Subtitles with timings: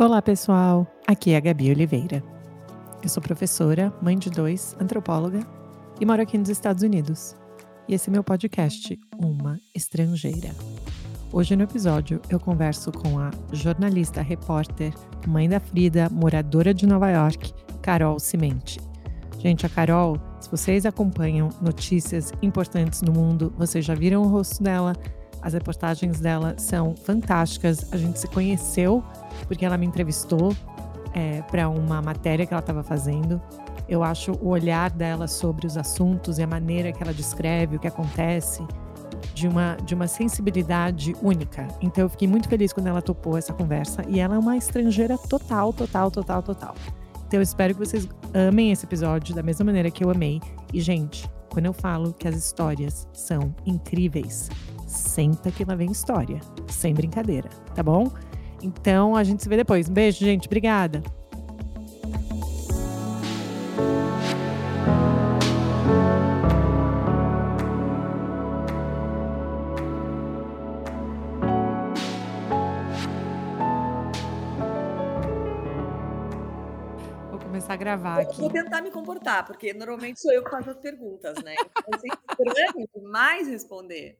[0.00, 0.86] Olá, pessoal.
[1.06, 2.24] Aqui é a Gabi Oliveira.
[3.02, 5.40] Eu sou professora, mãe de dois, antropóloga
[6.00, 7.36] e moro aqui nos Estados Unidos.
[7.86, 10.52] E esse é meu podcast, Uma Estrangeira.
[11.30, 14.94] Hoje no episódio eu converso com a jornalista, repórter,
[15.28, 18.80] mãe da Frida, moradora de Nova York, Carol Cimente.
[19.38, 24.62] Gente, a Carol, se vocês acompanham notícias importantes no mundo, vocês já viram o rosto
[24.62, 24.94] dela,
[25.42, 27.86] as reportagens dela são fantásticas.
[27.92, 29.02] A gente se conheceu
[29.46, 30.54] porque ela me entrevistou
[31.14, 33.40] é, para uma matéria que ela estava fazendo.
[33.88, 37.78] Eu acho o olhar dela sobre os assuntos e a maneira que ela descreve o
[37.78, 38.64] que acontece
[39.34, 41.66] de uma, de uma sensibilidade única.
[41.80, 45.18] Então eu fiquei muito feliz quando ela topou essa conversa e ela é uma estrangeira
[45.18, 46.74] total, total, total, total.
[47.26, 50.40] Então eu espero que vocês amem esse episódio da mesma maneira que eu amei.
[50.72, 54.48] E gente, quando eu falo que as histórias são incríveis,
[54.90, 58.10] senta que lá vem história, sem brincadeira, tá bom?
[58.62, 59.88] Então a gente se vê depois.
[59.88, 60.46] Um beijo, gente.
[60.46, 61.02] Obrigada.
[77.30, 78.40] Vou começar a gravar aqui.
[78.40, 81.54] Vou tentar me comportar, porque normalmente sou eu que faço as perguntas, né?
[81.78, 84.18] Então, é estranho demais responder.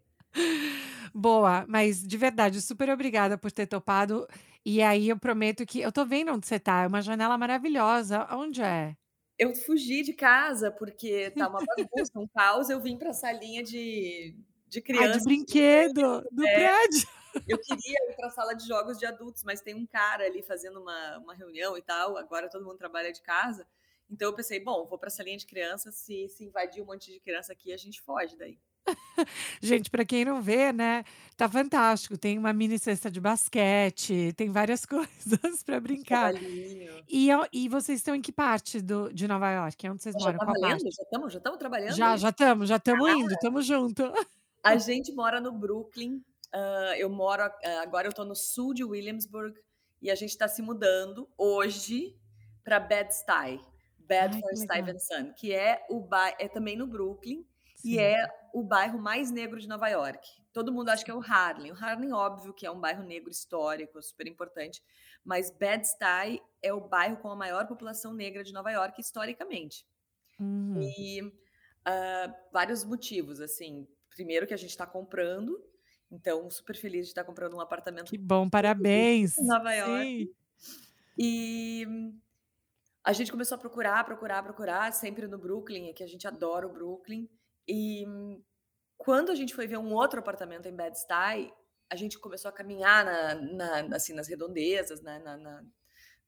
[1.15, 4.27] Boa, mas de verdade, super obrigada por ter topado.
[4.65, 8.27] E aí eu prometo que eu tô vendo onde você tá, é uma janela maravilhosa.
[8.33, 8.97] Onde é?
[9.39, 12.69] Eu fugi de casa porque tá uma bagunça, um caos.
[12.69, 14.37] Eu vim para a salinha de,
[14.69, 15.01] de criança.
[15.17, 17.09] Ah, de brinquedo, do é, prédio.
[17.49, 20.43] Eu queria ir para a sala de jogos de adultos, mas tem um cara ali
[20.43, 22.19] fazendo uma, uma reunião e tal.
[22.19, 23.67] Agora todo mundo trabalha de casa.
[24.11, 25.91] Então eu pensei, bom, vou para a salinha de criança.
[25.91, 28.59] Se, se invadir um monte de criança aqui, a gente foge daí.
[29.61, 31.05] Gente, para quem não vê, né,
[31.37, 32.17] tá fantástico.
[32.19, 36.35] Tem uma mini cesta de basquete, tem várias coisas para brincar.
[37.09, 39.89] E, e vocês estão em que parte do, de Nova York?
[39.89, 40.39] Onde vocês Já moram?
[40.39, 40.81] tá valendo?
[40.81, 41.97] Já estamos já estamos trabalhando?
[41.97, 44.13] Já, já estamos, já estamos indo, estamos junto.
[44.63, 46.23] A gente mora no Brooklyn.
[46.53, 49.55] ah, eu moro, ah, agora eu tô no sul de Williamsburg
[50.03, 52.17] e a gente está se mudando hoje
[52.65, 53.61] para Bed-Stuy,
[53.99, 54.59] Bedford.
[54.61, 57.45] Stuyvesant, que é o ba- é também no Brooklyn
[57.85, 60.29] e é o bairro mais negro de Nova York.
[60.53, 61.71] Todo mundo acha que é o Harlem.
[61.71, 64.83] O Harlem, óbvio, que é um bairro negro histórico, super importante,
[65.25, 69.87] mas Bed-Stuy é o bairro com a maior população negra de Nova York historicamente.
[70.41, 70.81] Uhum.
[70.81, 71.33] E
[71.85, 73.87] ah, vários motivos, assim.
[74.11, 75.63] Primeiro que a gente está comprando,
[76.11, 79.39] então super feliz de estar comprando um apartamento Que bom, parabéns.
[79.39, 80.05] em Nova York.
[80.05, 80.35] Sim.
[81.17, 81.87] E
[83.05, 86.73] a gente começou a procurar, procurar, procurar, sempre no Brooklyn, que a gente adora o
[86.73, 87.29] Brooklyn.
[87.69, 88.05] E
[88.99, 91.53] quando a gente foi ver um outro apartamento em Bed-Stuy,
[91.91, 95.65] a gente começou a caminhar na, na- assim, nas redondezas, né, na, na-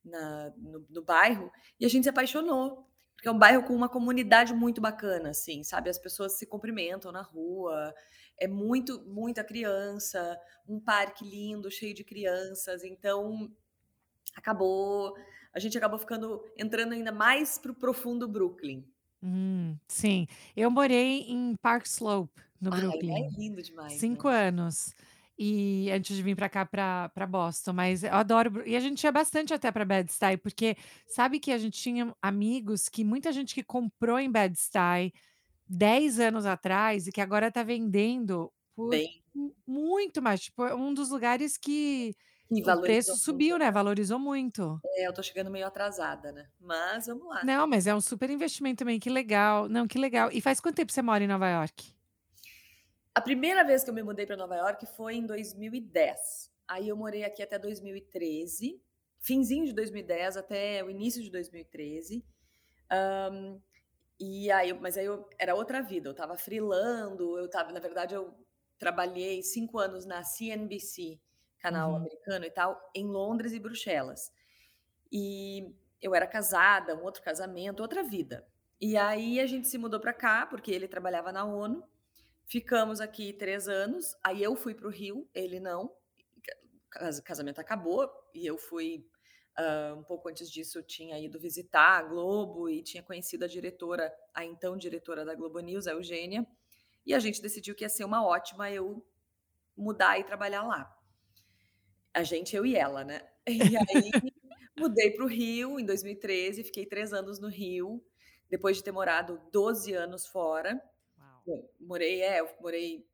[0.04, 2.88] na- no, no bairro, e a gente se apaixonou.
[3.14, 5.88] Porque é um bairro com uma comunidade muito bacana, assim, sabe?
[5.90, 7.94] As pessoas se cumprimentam na rua,
[8.38, 10.38] é muito, muita criança,
[10.68, 12.82] um parque lindo, cheio de crianças.
[12.82, 13.48] Então,
[14.36, 15.14] acabou,
[15.52, 18.84] a gente acabou ficando, entrando ainda mais pro profundo Brooklyn.
[19.22, 20.26] Hum, sim.
[20.56, 23.98] Eu morei em Park Slope, no Ai, lá é Brooklyn, lindo demais, né?
[23.98, 24.94] cinco anos.
[25.38, 28.50] E antes de vir para cá, para Boston, mas eu adoro.
[28.50, 32.14] Bru- E a gente ia bastante até para Bed-Stuy, porque sabe que a gente tinha
[32.20, 35.12] amigos que muita gente que comprou em Bed-Stuy
[35.68, 40.42] 10 anos atrás e que agora está vendendo por Bem, mu- muito mais.
[40.42, 42.14] Tipo, é um dos lugares que
[42.58, 43.22] e o preço muito.
[43.22, 43.70] subiu, né?
[43.70, 44.80] Valorizou muito.
[44.84, 46.48] É, eu tô chegando meio atrasada, né?
[46.60, 47.44] Mas vamos lá.
[47.44, 48.98] Não, mas é um super investimento também.
[48.98, 49.68] Que legal.
[49.68, 50.30] Não, que legal.
[50.32, 51.92] E faz quanto tempo você mora em Nova York?
[53.14, 56.50] A primeira vez que eu me mudei para Nova York foi em 2010.
[56.66, 58.80] Aí eu morei aqui até 2013,
[59.20, 62.24] finzinho de 2010 até o início de 2013.
[62.90, 63.58] Ahn,
[64.18, 66.08] e aí, mas aí eu, era outra vida.
[66.08, 68.32] Eu tava freelando, eu tava, na verdade, eu
[68.78, 71.20] trabalhei cinco anos na CNBC,
[71.62, 71.96] canal Uhum.
[71.96, 74.32] americano e tal, em Londres e Bruxelas.
[75.10, 78.46] E eu era casada, um outro casamento, outra vida.
[78.80, 81.84] E aí a gente se mudou para cá, porque ele trabalhava na ONU.
[82.46, 84.16] Ficamos aqui três anos.
[84.24, 85.94] Aí eu fui para o Rio, ele não.
[86.90, 89.06] Cas- Casamento acabou e eu fui.
[89.56, 93.48] ah, um pouco antes disso, eu tinha ido visitar a Globo e tinha conhecido a
[93.48, 96.46] diretora, a então diretora da Globo News, a Eugênia.
[97.06, 99.04] E a gente decidiu que ia ser uma ótima eu
[99.76, 100.90] mudar e trabalhar lá.
[102.14, 103.22] A gente, eu e ela, né?
[103.48, 104.10] E aí
[104.78, 108.04] mudei para o Rio em 2013, fiquei três anos no Rio,
[108.48, 110.80] depois de ter morado 12 anos fora.
[111.18, 111.42] Uau.
[111.46, 113.06] Bom, morei, é, eu morei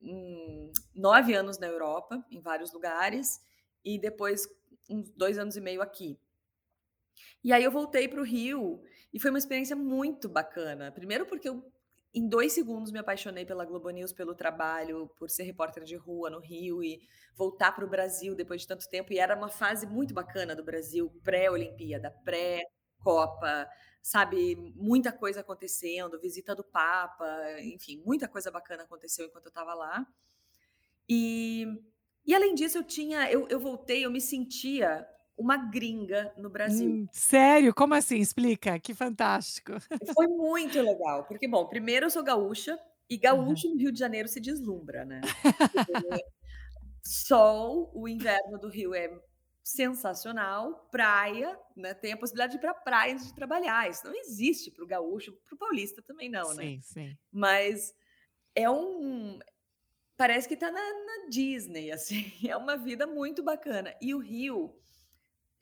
[0.00, 3.40] hum, nove anos na Europa, em vários lugares,
[3.84, 4.48] e depois
[4.88, 6.18] uns dois anos e meio aqui.
[7.42, 10.90] E aí eu voltei para o Rio e foi uma experiência muito bacana.
[10.90, 11.64] Primeiro porque eu,
[12.14, 16.30] em dois segundos, me apaixonei pela Globo News, pelo trabalho, por ser repórter de rua
[16.30, 17.00] no Rio e
[17.34, 19.12] voltar para o Brasil depois de tanto tempo.
[19.12, 23.68] E era uma fase muito bacana do Brasil, pré-Olimpíada, pré-Copa,
[24.00, 24.54] sabe?
[24.76, 27.26] Muita coisa acontecendo, visita do Papa,
[27.62, 30.06] enfim, muita coisa bacana aconteceu enquanto eu estava lá.
[31.08, 31.66] E,
[32.24, 35.04] e além disso, eu tinha, eu, eu voltei, eu me sentia
[35.36, 36.88] uma gringa no Brasil.
[36.88, 37.74] Hum, sério?
[37.74, 38.18] Como assim?
[38.18, 39.72] Explica, que fantástico.
[40.14, 42.78] Foi muito legal, porque, bom, primeiro eu sou gaúcha,
[43.08, 43.74] e gaúcho uhum.
[43.74, 45.20] no Rio de Janeiro se deslumbra, né?
[47.02, 49.10] Sol, o inverno do Rio é
[49.62, 51.94] sensacional, praia, né?
[51.94, 53.90] Tem a possibilidade de ir para praia antes de trabalhar.
[53.90, 56.62] Isso não existe para o gaúcho, para o paulista também não, sim, né?
[56.62, 57.18] Sim, sim.
[57.30, 57.94] Mas
[58.54, 59.38] é um
[60.16, 63.94] parece que está na, na Disney, assim, é uma vida muito bacana.
[64.00, 64.74] E o Rio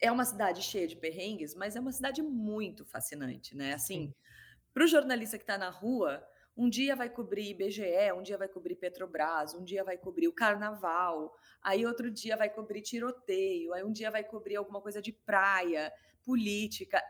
[0.03, 3.73] é uma cidade cheia de perrengues, mas é uma cidade muito fascinante, né?
[3.73, 4.13] Assim,
[4.73, 6.21] para o jornalista que está na rua,
[6.57, 10.33] um dia vai cobrir IBGE, um dia vai cobrir Petrobras, um dia vai cobrir o
[10.33, 15.13] carnaval, aí outro dia vai cobrir tiroteio, aí um dia vai cobrir alguma coisa de
[15.13, 15.89] praia,
[16.21, 17.01] política.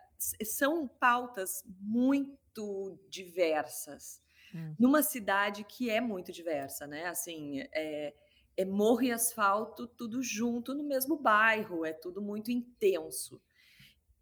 [0.43, 4.21] São pautas muito diversas.
[4.53, 4.75] Hum.
[4.79, 7.07] Numa cidade que é muito diversa, né?
[7.07, 8.13] Assim, é,
[8.55, 13.41] é morro e asfalto tudo junto no mesmo bairro, é tudo muito intenso.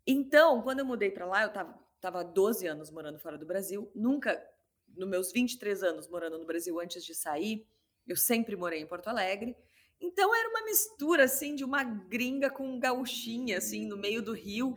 [0.06, 3.90] Então, quando eu mudei para lá, eu estava tava 12 anos morando fora do Brasil,
[3.94, 4.44] nunca,
[4.88, 7.68] nos meus 23 anos morando no Brasil antes de sair,
[8.08, 9.56] eu sempre morei em Porto Alegre.
[10.00, 14.34] Então era uma mistura assim de uma gringa com um gauchinha assim no meio do
[14.34, 14.76] Rio,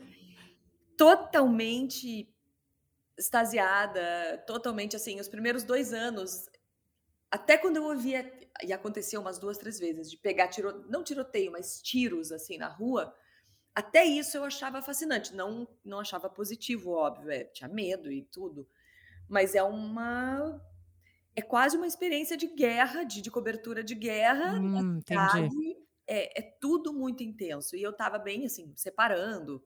[0.99, 2.29] totalmente
[3.17, 5.19] extasiada, totalmente assim.
[5.19, 6.47] Os primeiros dois anos
[7.31, 8.31] até quando eu ouvia,
[8.63, 12.69] e aconteceu umas duas, três vezes, de pegar tiro, não tiroteio, mas tiros assim na
[12.69, 13.15] rua,
[13.75, 15.35] até isso eu achava fascinante.
[15.35, 18.69] Não, não achava positivo, óbvio, é, tinha medo e tudo.
[19.29, 20.61] Mas é uma.
[21.35, 24.61] É quase uma experiência de guerra, de, de cobertura de guerra.
[24.61, 25.77] Hum, entendi.
[26.07, 27.75] É, é tudo muito intenso.
[27.75, 29.65] E eu estava bem assim, separando,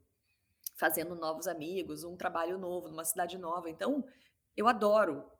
[0.76, 3.68] fazendo novos amigos, um trabalho novo, numa cidade nova.
[3.68, 4.02] Então,
[4.56, 5.30] eu adoro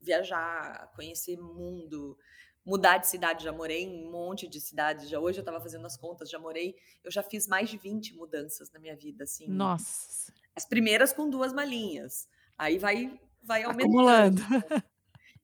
[0.00, 2.16] viajar, conhecer mundo,
[2.64, 3.44] mudar de cidade.
[3.44, 5.08] Já morei em um monte de cidades.
[5.08, 6.76] Já hoje eu estava fazendo as contas, já morei.
[7.02, 9.48] Eu já fiz mais de 20 mudanças na minha vida, assim.
[9.48, 10.32] Nossa.
[10.54, 12.28] As primeiras com duas malinhas.
[12.56, 13.90] Aí vai, vai aumentando.
[13.90, 14.42] Acumulando.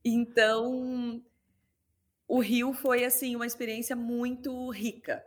[0.03, 1.23] Então,
[2.27, 5.23] o Rio foi assim uma experiência muito rica.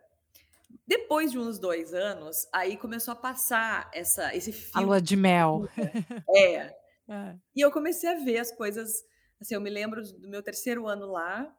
[0.87, 4.71] Depois de uns dois anos, aí começou a passar essa, esse filme.
[4.73, 5.69] A lua de mel.
[6.35, 6.75] É.
[7.07, 7.35] é.
[7.55, 9.03] E eu comecei a ver as coisas
[9.43, 11.53] Assim, eu me lembro do meu terceiro ano lá,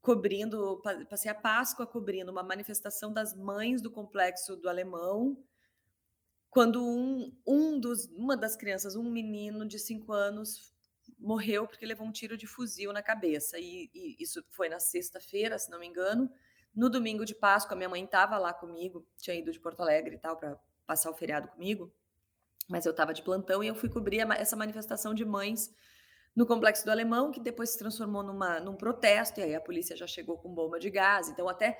[0.00, 5.36] cobrindo, passei a Páscoa cobrindo uma manifestação das mães do complexo do Alemão,
[6.48, 10.72] quando um, um dos, uma das crianças, um menino de cinco anos,
[11.18, 13.58] morreu porque levou um tiro de fuzil na cabeça.
[13.58, 16.30] E, e isso foi na sexta-feira, se não me engano.
[16.74, 20.18] No domingo de Páscoa, minha mãe estava lá comigo, tinha ido de Porto Alegre e
[20.18, 21.92] tal, para passar o feriado comigo.
[22.68, 25.72] Mas eu estava de plantão e eu fui cobrir essa manifestação de mães
[26.34, 29.96] no Complexo do Alemão, que depois se transformou numa, num protesto, e aí a polícia
[29.96, 31.28] já chegou com bomba de gás.
[31.28, 31.78] Então, até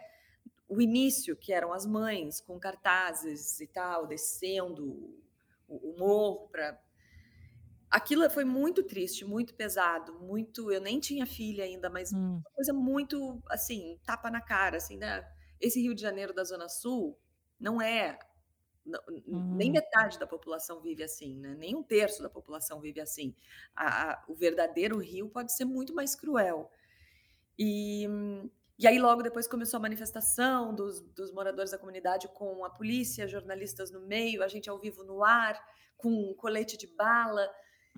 [0.69, 4.85] o início, que eram as mães com cartazes e tal, descendo
[5.69, 6.80] o, o morro para.
[7.90, 10.71] Aquilo foi muito triste, muito pesado, muito.
[10.71, 12.37] Eu nem tinha filha ainda, mas hum.
[12.37, 15.28] uma coisa muito assim, tapa na cara, assim, né?
[15.61, 17.19] Esse Rio de Janeiro da Zona Sul
[17.59, 18.19] não é
[19.26, 19.54] Uhum.
[19.54, 21.54] Nem metade da população vive assim, né?
[21.59, 23.35] nem um terço da população vive assim.
[23.75, 26.70] A, a, o verdadeiro Rio pode ser muito mais cruel.
[27.59, 28.06] E,
[28.78, 33.28] e aí, logo depois, começou a manifestação dos, dos moradores da comunidade com a polícia,
[33.28, 35.62] jornalistas no meio, a gente ao vivo no ar,
[35.97, 37.47] com um colete de bala.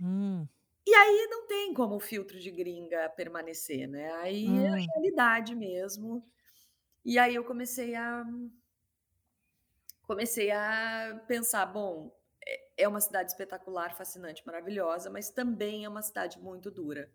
[0.00, 0.46] Hum.
[0.84, 4.12] E aí não tem como o filtro de gringa permanecer, né?
[4.14, 4.60] Aí hum.
[4.60, 4.86] é a hum.
[4.94, 6.26] realidade mesmo.
[7.04, 8.24] E aí eu comecei a
[10.02, 12.14] comecei a pensar, bom,
[12.46, 17.10] é, é uma cidade espetacular, fascinante, maravilhosa, mas também é uma cidade muito dura.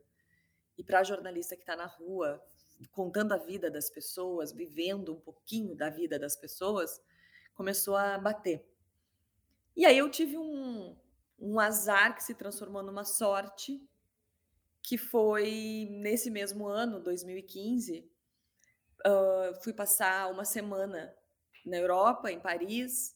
[0.78, 2.44] E para jornalista que está na rua,
[2.92, 7.02] contando a vida das pessoas, vivendo um pouquinho da vida das pessoas,
[7.54, 8.64] começou a bater.
[9.76, 10.96] E aí eu tive um,
[11.40, 13.82] um azar que se transformou numa sorte,
[14.82, 18.10] que foi nesse mesmo ano, 2015,
[19.06, 21.14] uh, fui passar uma semana
[21.68, 23.16] na Europa, em Paris.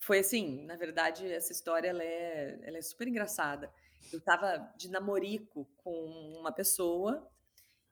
[0.00, 3.72] Foi assim, na verdade, essa história ela é, ela é super engraçada.
[4.12, 5.92] Eu estava de namorico com
[6.40, 7.28] uma pessoa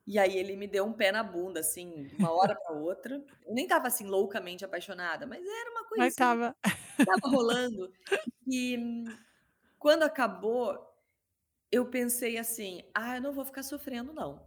[0.06, 3.16] E aí ele me deu um pé na bunda, assim, uma hora para outra.
[3.46, 6.54] Eu nem estava, assim, loucamente apaixonada, mas era uma coisa Mas estava
[7.00, 7.92] estava rolando.
[8.46, 8.78] E
[9.78, 10.78] quando acabou,
[11.72, 14.46] eu pensei assim: "Ah, eu não vou ficar sofrendo não".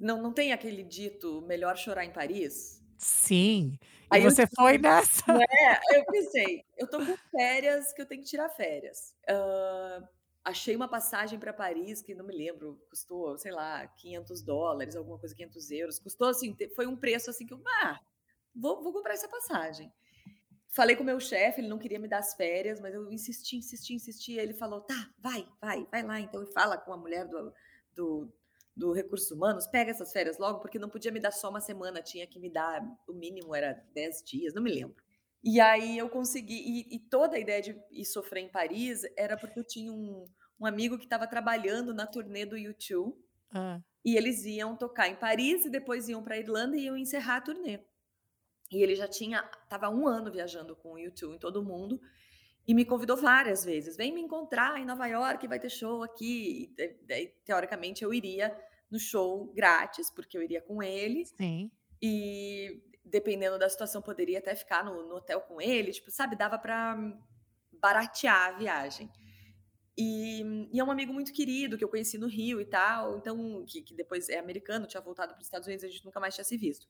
[0.00, 2.82] Não não tem aquele dito: "Melhor chorar em Paris"?
[2.98, 3.78] Sim,
[4.10, 5.22] e Aí eu você foi nessa.
[5.90, 9.14] aí eu pensei: "Eu tô com férias, que eu tenho que tirar férias".
[9.28, 10.08] Hã,
[10.44, 15.34] achei uma passagem para Paris que não me lembro, custou, sei lá, $500, alguma coisa,
[15.34, 15.98] €500.
[15.98, 18.00] Custou assim, foi um preço, assim, que eu: "Ah,
[18.54, 19.92] vou vou comprar essa passagem".
[20.74, 23.56] Falei com o meu chefe, ele não queria me dar as férias, mas eu insisti,
[23.56, 26.96] insisti, insisti, aí ele falou: "Tá, vai, vai, vai lá então e fala com a
[26.98, 27.52] mulher do
[27.94, 28.32] do
[28.76, 32.02] do recursos humanos, pega essas férias logo", porque não podia me dar só uma semana,
[32.02, 34.96] tinha que me dar o mínimo era 10 dias, não me lembro.
[35.44, 36.54] E aí eu consegui
[36.90, 40.28] e e toda a ideia de ir sofrer em Paris era porque eu tinha um
[40.60, 43.14] um amigo que estava trabalhando na turnê do U2,
[43.50, 43.84] Hã.
[44.04, 47.42] e eles iam tocar em Paris e depois iam pra Irlanda e iam encerrar a
[47.42, 47.80] turnê.
[48.72, 52.00] E ele já tinha estava 1 ano viajando com o U2 em todo o mundo,
[52.66, 56.74] e me convidou várias vezes: "Vem me encontrar em Nova Iorque, vai ter show aqui",
[56.78, 58.56] e daí teoricamente eu iria
[58.90, 61.70] no show grátis, porque eu iria com ele, Sim.
[62.02, 66.58] e dependendo da situação poderia até ficar no no hotel com ele, tipo, sabe, dava
[66.58, 66.96] pra
[67.72, 69.10] baratear a viagem.
[69.98, 70.42] E
[70.72, 73.82] e é um amigo muito querido que eu conheci no Rio e tal, então que
[73.82, 76.44] que depois é americano, tinha voltado para os Estados Unidos, a gente nunca mais tinha
[76.44, 76.86] se visto.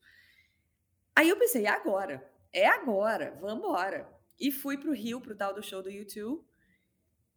[1.15, 4.16] Aí eu pensei: "É agora, é agora, vamos embora".
[4.39, 6.43] E fui para o Rio, para o tal do show do U2,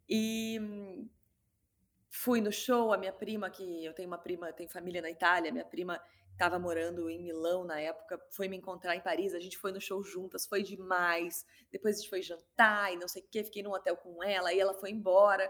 [0.07, 1.07] e
[2.09, 5.51] fui no show, a minha prima que eu tenho uma prima tenho família na Itália,
[5.51, 9.57] minha prima estava morando em Milão na época, foi me encontrar em Paris, a gente
[9.57, 11.45] foi no show juntas, foi demais.
[11.71, 14.49] Depois a gente foi jantar e não sei o quê, fiquei num hotel com ela,
[14.49, 15.49] aí ela foi embora.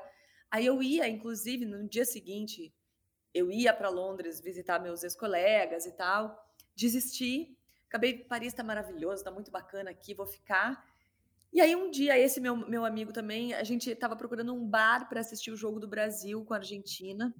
[0.49, 2.73] Aí eu ia, inclusive, no dia seguinte,
[3.33, 9.31] eu ia pra Londres visitar meus ex-colegas e tal, desisti, acabei Paris tá maravilhoso, tá
[9.31, 10.90] muito bacana aqui, vou ficar.
[11.53, 15.09] E aí um dia esse meu meu amigo também, a gente estava procurando um bar
[15.09, 17.33] pra assistir o jogo do Brasil com a Argentina.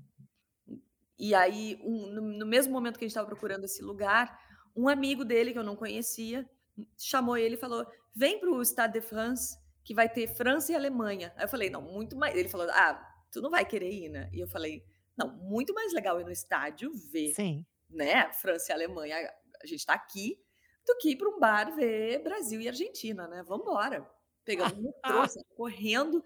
[1.19, 4.39] E aí um no no mesmo momento que a gente estava procurando esse lugar,
[4.75, 6.49] um amigo dele que eu não conhecia,
[6.97, 10.75] chamou ele e falou: "Vem para o Stade de France, que vai ter França e
[10.75, 11.33] Alemanha".
[11.37, 13.01] Aí eu falei: "Não, muito mais" ele falou: "Ah,
[13.31, 14.29] tu não vai querer ir, né?".
[14.33, 14.83] E eu falei:
[15.17, 17.65] "Não, muito mais legal ir no estádio ver, Sim.
[17.89, 19.15] né, França e Alemanha,
[19.63, 20.37] a gente tá aqui,
[20.85, 24.09] do que ir pra um bar ver Brasil e Argentina, né, vamos embora".
[24.43, 26.23] Pegamos o metrô, saímos correndo,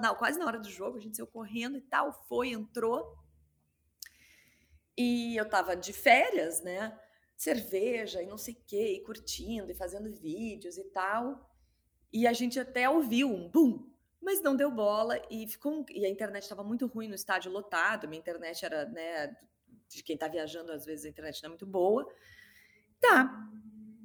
[0.00, 3.16] na quase na hora do jogo, a gente saiu correndo e tal, foi, entrou.
[4.96, 6.98] E eu estava de férias, né,
[7.36, 11.50] cerveja e não sei quê, e curtindo e fazendo vídeos e tal,
[12.12, 16.04] e a gente até ouviu um bum, mas não deu bola e ficou um e
[16.06, 19.36] a internet estava muito ruim no estádio lotado, minha internet era, né,
[19.88, 22.06] de quem tá viajando, às vezes a internet não é muito boa.
[23.00, 23.50] Tá,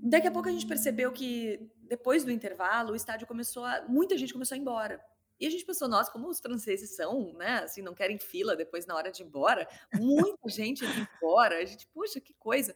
[0.03, 4.17] daqui a pouco a gente percebeu que depois do intervalo o estádio começou a muita
[4.17, 5.01] gente começou a ir embora.
[5.39, 8.85] E a gente pensou: "Nossa, como os franceses são, né, assim, não querem fila depois
[8.85, 12.75] na hora de ir embora, muita gente indo embora", a gente: "Puxa, que coisa".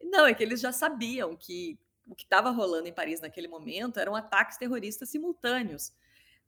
[0.00, 3.98] Não, é que eles já sabiam que o que estava rolando em Paris naquele momento
[4.00, 5.92] eram ataques terroristas simultâneos.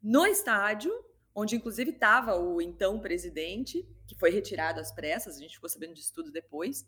[0.02, 0.93] No estádio,
[1.35, 5.95] onde inclusive estava o então presidente, que foi retirado às pressas, a gente ficou sabendo
[5.95, 6.87] disso tudo depois,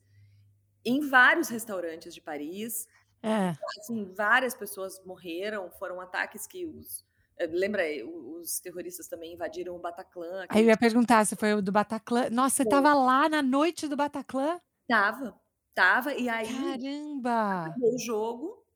[0.85, 2.87] em vários restaurantes de Paris,
[3.23, 3.57] É.
[3.81, 7.05] assim, várias pessoas morreram, foram ataques que os
[7.39, 11.55] eh, lembra, o os terroristas também invadiram o Bataclan, Aí eu ia perguntar se foi
[11.55, 12.31] o do Bataclan.
[12.31, 14.59] Nossa, você estava lá na noite do Bataclan?
[14.89, 17.81] Estava, estava, e aí Caramba!
[17.81, 18.67] o jogo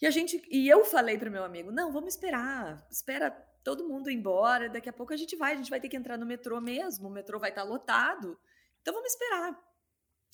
[0.00, 3.30] e a gente e eu falei para meu amigo: "Não, vamos esperar, espera
[3.62, 5.96] todo mundo ir embora, daqui a pouco a gente vai, a gente vai ter que
[5.96, 8.38] entrar no metrô mesmo, o metrô vai estar lotado,
[8.80, 9.58] então vamos esperar".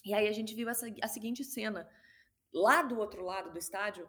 [0.04, 1.88] E aí a gente viu a segui a seguinte cena,
[2.52, 4.08] lá do outro lado do estádio,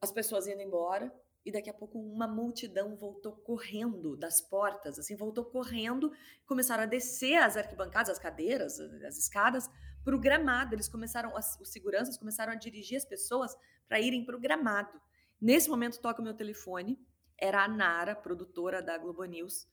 [0.00, 1.12] as pessoas indo embora,
[1.44, 6.10] e daqui a pouco uma multidão voltou correndo das portas, assim, voltou correndo,
[6.46, 9.68] começaram a descer as arquibancadas, as cadeiras, as escadas,
[10.04, 13.56] para o gramado, eles começaram as os seguranças começaram a dirigir as pessoas
[13.88, 15.00] pra irem para o gramado.
[15.40, 16.98] Nesse momento toca o meu telefone,
[17.38, 19.66] era a Nara, produtora da Globo News,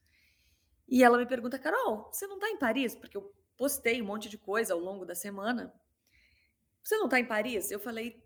[0.88, 4.28] e ela me pergunta: "Carol, você não tá em Paris?", porque eu postei um monte
[4.28, 5.72] de coisa ao longo da semana.
[6.84, 8.22] "Você não tá em Paris?", eu falei: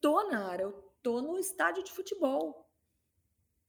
[0.00, 0.72] "Tô, Nara, eu
[1.02, 2.70] tô no estádio de futebol".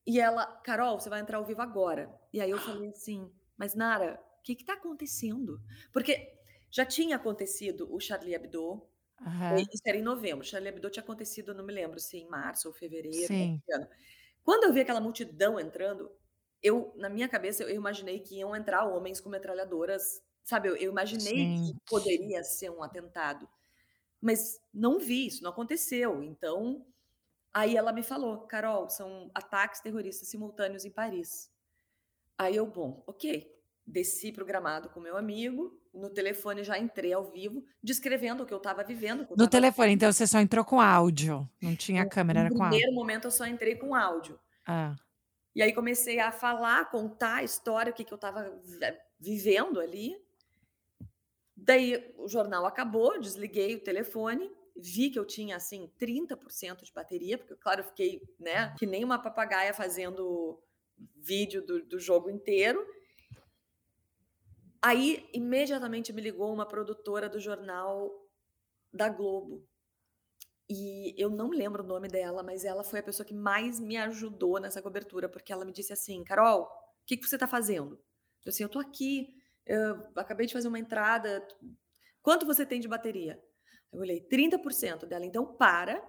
[0.05, 2.13] E ela: "Carol, você vai entrar ao vivo agora".
[2.33, 5.59] E aí eu falei assim: "Mas Nara, que que tá acontecendo?".
[5.93, 6.37] Porque
[6.71, 8.89] já tinha acontecido o Charlie Hebdo,
[9.25, 9.69] Aham.
[9.73, 12.73] isso era em novembro, Charlie Hebdo tinha acontecido, não me lembro se em março ou
[12.73, 13.61] fevereiro Sim.
[14.43, 16.11] Quando eu vi aquela multidão entrando,
[16.61, 20.89] eu na minha cabeça eu imaginei que iam entrar homens com metralhadoras Sabe, eu eu
[20.91, 23.47] imaginei que poderia ser um atentado,
[24.21, 26.23] mas não vi, isso não aconteceu.
[26.23, 26.87] Então,
[27.53, 31.51] aí ela me falou: "Carol, são ataques terroristas simultâneos em Paris".
[32.37, 33.51] Aí eu: "Bom, ok".
[33.87, 38.45] Desci para o gramado com meu amigo, no telefone já entrei ao vivo, descrevendo o
[38.47, 41.75] que eu estava vivendo, eu No estava telefone, então você só entrou com áudio, não
[41.75, 42.83] tinha No câmera, era com áudio.
[42.83, 44.39] primeiro momento eu só entrei com áudio.
[44.65, 44.99] Hã.
[45.55, 49.79] E aí comecei a falar, contar a história, o que que eu estava ve vivendo
[49.79, 50.15] ali.
[51.61, 57.37] Daí o jornal acabou, desliguei o telefone, vi que eu tinha, assim, 30% de bateria,
[57.37, 60.61] porque claro, eu fiquei, né, que nem uma papagaia fazendo
[61.15, 62.85] vídeo do do jogo inteiro.
[64.81, 68.09] Aí, imediatamente me ligou uma produtora do jornal
[68.93, 69.67] da Globo.
[70.69, 73.97] E eu não lembro o nome dela, mas ela foi a pessoa que mais me
[73.97, 76.69] ajudou nessa cobertura, porque ela me disse assim: "Carol,
[77.05, 77.99] que que você tá fazendo?"
[78.45, 79.27] Eu assim: "Eu tô aqui,
[79.69, 81.47] hã, acabei de fazer uma entrada,
[82.21, 83.41] quanto você tem de bateria?"
[83.93, 86.01] Eu olhei: "30%." Dela: "Então para,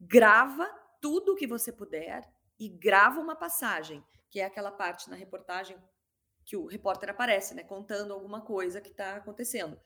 [0.00, 0.68] grava
[1.02, 2.22] tudo o que você puder
[2.60, 5.78] e grava uma passagem", que é aquela parte na reportagem
[6.46, 9.80] que o repórter aparece, né, contando alguma coisa que tá acontecendo.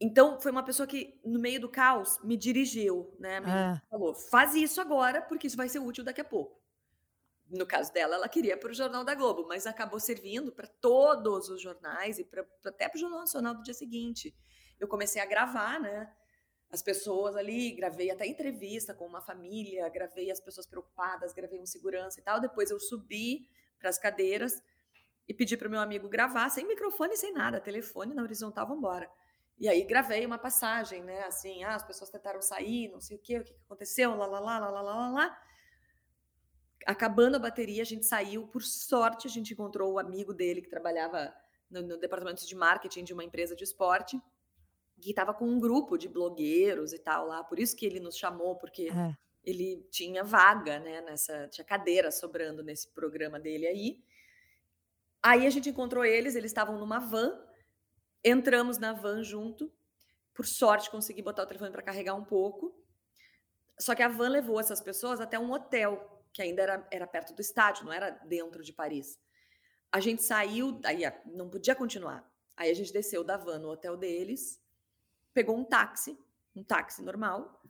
[0.00, 3.80] Então, foi uma pessoa que, no meio do caos, me dirigiu, né, me Hã.
[3.88, 6.65] falou: "Faz isso agora, porque isso vai ser útil daqui a pouco."
[7.48, 11.48] No caso dela, ela queria para o Jornal da Globo, mas acabou servindo pra todos
[11.48, 14.34] os jornais e pra até para o Jornal Nacional do dia seguinte.
[14.80, 16.12] Eu comecei a gravar, né,
[16.70, 21.66] as pessoas ali, gravei até entrevista com uma família, gravei as pessoas preocupadas, gravei um
[21.66, 23.48] segurança e tal, depois eu subi
[23.78, 24.60] para as cadeiras
[25.28, 28.80] e pedi para o meu amigo gravar, sem microfone, sem nada, telefone na horizontal, vamos
[28.80, 29.08] embora.
[29.58, 33.20] E aí gravei uma passagem, né, assim: "Ah, as pessoas tentaram sair, não sei o
[33.20, 35.38] quê, o que aconteceu, lá-lá-lá, lá-lá-lá-lá-lá".
[36.84, 40.68] Acabando a bateria, a gente saiu, por sorte, a gente encontrou o amigo dele que
[40.68, 41.34] trabalhava
[41.70, 44.20] no no departamento de marketing de uma empresa de esporte,
[45.00, 48.16] que estava com um grupo de blogueiros e tal lá, por isso que ele nos
[48.16, 49.16] chamou, porque É.
[49.44, 54.04] ele tinha vaga, né, nessa tinha cadeira sobrando nesse programa dele aí.
[55.22, 57.38] Aí a gente encontrou eles, eles estavam numa van,
[58.24, 59.72] entramos na van junto,
[60.32, 62.74] por sorte consegui botar o telefone pra carregar um pouco,
[63.78, 67.32] só que a van levou essas pessoas até um hotel, que ainda era era perto
[67.34, 69.18] do estádio, não era dentro de Paris.
[69.90, 73.70] A gente saiu, aí a não podia continuar, aí a gente desceu da van no
[73.70, 74.62] hotel deles,
[75.32, 76.14] pegou um táxi,
[76.54, 77.62] um táxi normal,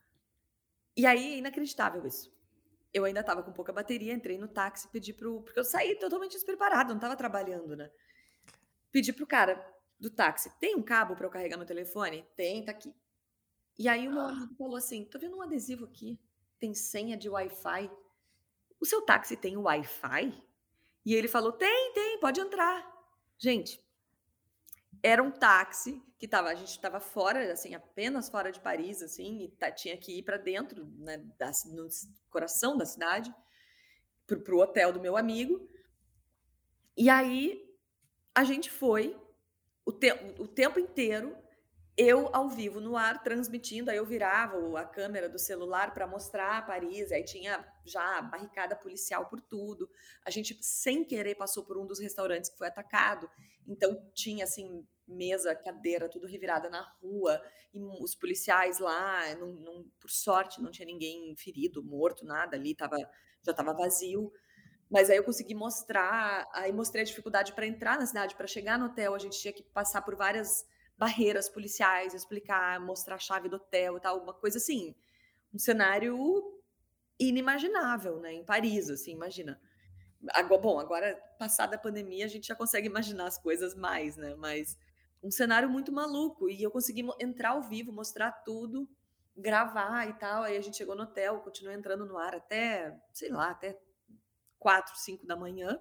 [0.96, 2.34] e aí é inacreditável isso.
[2.92, 5.94] Eu ainda estava com pouca bateria, entrei no táxi, pedi para o porque eu saí
[5.94, 7.88] totalmente despreparada, não estava trabalhando, né.
[8.90, 9.54] Pedi para o cara
[10.00, 12.92] do táxi: "Tem um cabo pra eu carregar meu telefone?" "Tem, tá aqui."
[13.78, 16.18] E aí o meu amigo falou assim: "Tô vendo um adesivo aqui,
[16.58, 17.90] tem senha de Wi-Fi.
[18.80, 20.42] O seu táxi tem Wi-Fi?"
[21.04, 22.86] E ele falou: "Tem, tem, pode entrar."
[23.38, 23.84] Gente,
[25.02, 29.44] era um táxi que estava a gente estava fora, assim, apenas fora de Paris, assim,
[29.44, 31.88] e ta tinha que ir pra dentro, né, da no
[32.30, 33.34] coração da cidade,
[34.26, 35.68] para o para hotel do meu amigo.
[36.96, 37.62] E aí,
[38.34, 39.16] a gente foi,
[39.84, 41.36] o tem o tempo inteiro,
[41.96, 46.66] eu ao vivo no ar, transmitindo, aí eu virava a câmera do celular pra mostrar
[46.66, 49.88] Paris, aí tinha já barricada policial por tudo.
[50.24, 53.28] A gente, sem querer, passou por um dos restaurantes que foi atacado,
[53.66, 57.40] então tinha, assim, mesa, cadeira, tudo revirada na rua,
[57.72, 62.72] e os policiais lá, não não por sorte não tinha ninguém ferido, morto, nada ali,
[62.72, 62.96] estava
[63.42, 64.32] já estava vazio.
[64.90, 68.78] Mas aí eu consegui mostrar, aí mostrei a dificuldade pra entrar na cidade, pra chegar
[68.78, 70.64] no hotel, a gente tinha que passar por várias
[70.98, 74.94] barreiras policiais, explicar, mostrar a chave do hotel e tal, uma coisa assim,
[75.52, 76.16] um cenário
[77.18, 79.60] inimaginável, né, em Paris, assim, imagina.
[80.30, 84.34] Ago bom, agora passada a pandemia, a gente já consegue imaginar as coisas mais, né,
[84.34, 84.76] mas
[85.22, 88.88] um cenário muito maluco, e eu consegui entrar ao vivo, mostrar tudo,
[89.36, 93.30] gravar e tal, aí a gente chegou no hotel, continuei entrando no ar até, sei
[93.30, 93.78] lá, até
[94.58, 95.80] 4, 5h,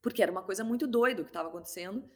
[0.00, 2.08] porque era uma coisa muito doida o que estava acontecendo.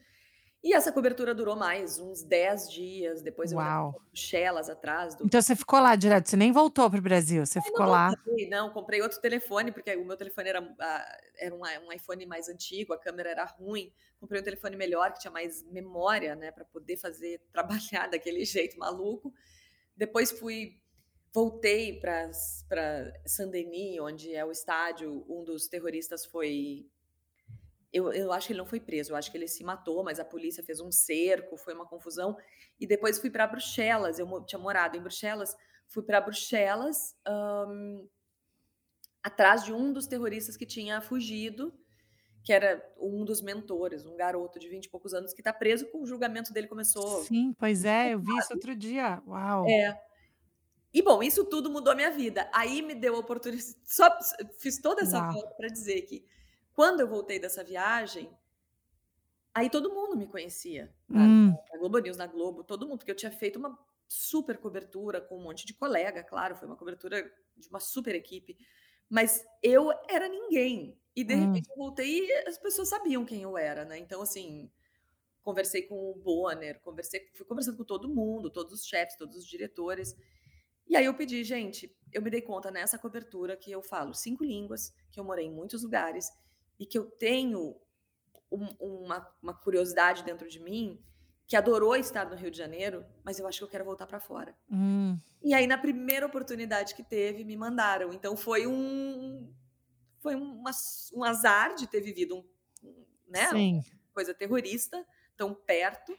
[0.62, 4.00] E essa cobertura durou mais uns 10 dias, depois eu Uau.
[4.06, 7.58] Bruxelas atrás do Então você ficou lá direto, você nem voltou para o Brasil, você
[7.58, 11.18] Não, não ficou lá voltei, não, comprei outro telefone, porque o meu telefone era ah,
[11.36, 15.32] era um iPhone mais antigo, a câmera era ruim, comprei um telefone melhor, que tinha
[15.32, 19.34] mais memória, né, pra poder fazer trabalhar daquele jeito maluco.
[19.96, 20.80] Depois fui
[21.34, 22.30] voltei para
[23.26, 26.86] Saint-Denis, onde é o estádio, um dos terroristas foi
[27.92, 30.18] eu eu acho que ele não foi preso, eu acho que ele se matou, mas
[30.20, 32.36] a polícia fez um cerco, foi uma confusão.
[32.80, 35.56] E depois fui pra Bruxelas, eu tinha morado em Bruxelas,
[35.88, 37.66] fui pra Bruxelas, hã,
[39.22, 41.72] atrás de um dos terroristas que tinha fugido,
[42.44, 45.90] que era um dos mentores, um garoto de 20 e poucos anos que está preso,
[45.90, 49.22] com o julgamento dele começou Sim, pois é, eu vi isso outro dia.
[49.26, 49.64] Uau!
[49.68, 49.96] É.
[50.92, 52.50] E bom, isso tudo mudou a minha vida.
[52.54, 54.10] Aí me deu a oportunidade, só
[54.58, 56.24] fiz toda essa volta para dizer que
[56.74, 58.36] quando eu voltei dessa viagem,
[59.54, 61.58] aí todo mundo me conhecia, na Hum.
[61.72, 65.38] na Globo News, na Globo, todo mundo, porque eu tinha feito uma super cobertura com
[65.38, 67.22] um monte de colega, claro, foi uma cobertura
[67.56, 68.58] de uma super equipe,
[69.08, 71.00] mas eu era ninguém.
[71.16, 71.34] E de Hum.
[71.34, 73.96] repente eu voltei e as pessoas sabiam quem eu era, né.
[73.98, 74.70] Então assim,
[75.42, 79.46] conversei com o Bonner, conversei fui conversando com todo mundo, todos os chefes, todos os
[79.46, 80.14] diretores.
[80.88, 84.44] E aí eu pedi: "Gente, eu me dei conta nessa cobertura que eu falo 5
[84.44, 86.28] línguas, que eu morei em muitos lugares
[86.78, 87.76] e que eu tenho
[88.50, 91.02] um uma uma curiosidade dentro de mim,
[91.46, 94.20] que adorou estar no Rio de Janeiro, mas eu acho que eu quero voltar para
[94.20, 94.56] fora".
[94.70, 95.18] Hum.
[95.42, 98.12] E aí na primeira oportunidade que teve, me mandaram.
[98.12, 99.52] Então foi um
[100.20, 100.70] foi uma
[101.14, 103.82] um azar de ter vivido um né, uma Sim.
[104.12, 105.06] coisa terrorista
[105.36, 106.18] tão perto,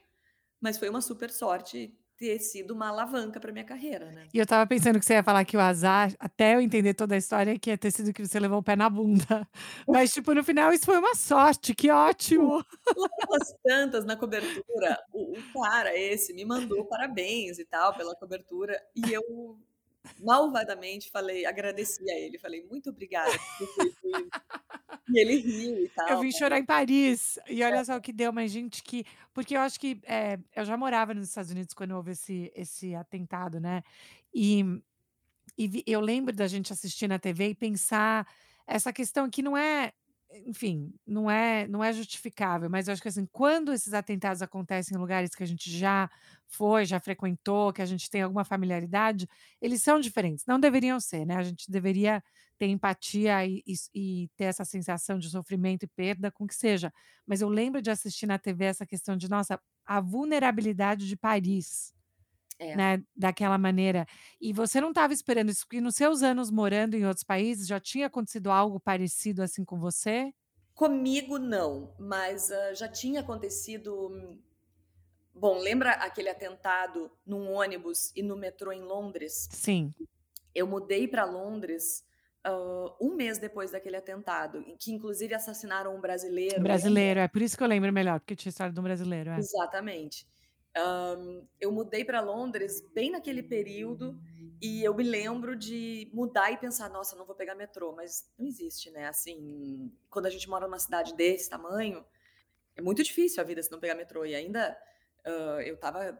[0.59, 4.27] mas foi uma super sorte ter sido uma alavanca para minha carreira, né.
[4.33, 7.13] E eu estava pensando que você ia falar que o azar, até eu entender toda
[7.13, 9.47] a história, que ia ter sido que você levou o pé na bunda.
[9.87, 12.63] Mas, tipo, no final isso foi uma sorte, que ótimo!
[12.95, 18.15] Lá pelas tantas, na cobertura, o o cara esse me mandou parabéns e tal pela
[18.15, 19.21] cobertura, e eu
[20.17, 24.37] malvadamente falei agradeci a ele, falei: "Muito obrigada por ter feito".
[25.09, 27.85] E ele riu e Eu tal, vim mas chorar em Paris, e olha É.
[27.85, 31.13] só o que deu, mas gente que porque eu acho que, eh, eu já morava
[31.13, 33.81] nos Estados Unidos quando houve esse esse atentado, né,
[34.33, 34.63] e
[35.57, 38.27] e eu lembro da gente assistir na TV e pensar
[38.67, 39.93] essa questão que não é
[40.45, 44.95] enfim, não é não é justificável, mas eu acho que, assim, quando esses atentados acontecem
[44.97, 46.09] em lugares que a gente já
[46.47, 49.27] foi, já frequentou, que a gente tem alguma familiaridade,
[49.61, 52.23] eles são diferentes, não deveriam ser, né, a gente deveria
[52.57, 56.55] ter empatia e e e ter essa sensação de sofrimento e perda com o que
[56.55, 56.91] seja.
[57.25, 61.93] Mas eu lembro de assistir na TV essa questão de, nossa, a vulnerabilidade de Paris,
[62.71, 62.75] É.
[62.75, 64.05] né, daquela maneira.
[64.41, 67.79] E você não estava esperando isso, porque nos seus anos morando em outros países, já
[67.79, 70.33] tinha acontecido algo parecido, assim, com você?
[70.75, 74.39] Comigo não, mas, hã, já tinha acontecido
[75.33, 79.51] bom, lembra aquele atentado num ônibus e no metrô em Londres?
[79.51, 79.95] Sim.
[80.55, 82.05] Eu mudei para Londres,
[82.45, 86.01] hã, 1 mês depois daquele atentado, que inclusive assassinaram um
[86.57, 87.01] Um brasileiro, lembra?
[87.01, 89.43] brasileiro, é por isso que eu lembro melhor, porque tinha história de um brasileiro, é.
[89.43, 90.27] Exatamente.
[90.75, 91.15] Hã,
[91.61, 94.19] eu mudei para Londres bem naquele período,
[94.61, 98.47] e eu me lembro de mudar e pensar: "Nossa, não vou pegar metrô", mas não
[98.47, 102.03] existe, né, assim, quando a gente mora numa cidade desse tamanho,
[102.75, 104.25] é muito difícil a vida se não pegar metrô.
[104.25, 104.77] E ainda,
[105.25, 106.19] hã, eu estava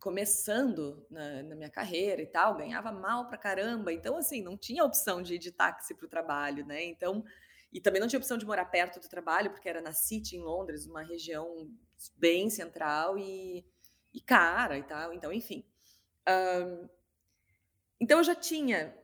[0.00, 4.84] começando na na minha carreira e tal, ganhava mal pra caramba, então, assim, não tinha
[4.84, 7.24] opção de ir de táxi para o trabalho, né, então
[7.72, 10.40] e também não tinha opção de morar perto do trabalho, porque era na City, em
[10.42, 11.70] Londres, uma região
[12.16, 13.64] bem central e
[14.14, 15.64] e cara e tal, então, enfim.
[16.28, 16.88] Hã,
[18.00, 18.96] então eu já tinha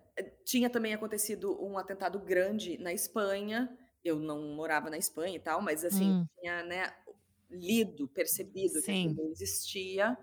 [0.45, 5.61] tinha também acontecido um atentado grande na Espanha, eu não morava na Espanha e tal,
[5.61, 6.29] mas, assim, Hum.
[6.41, 6.95] tinha, né,
[7.51, 9.19] lido, percebido que Sim.
[9.19, 10.17] aquilo existia.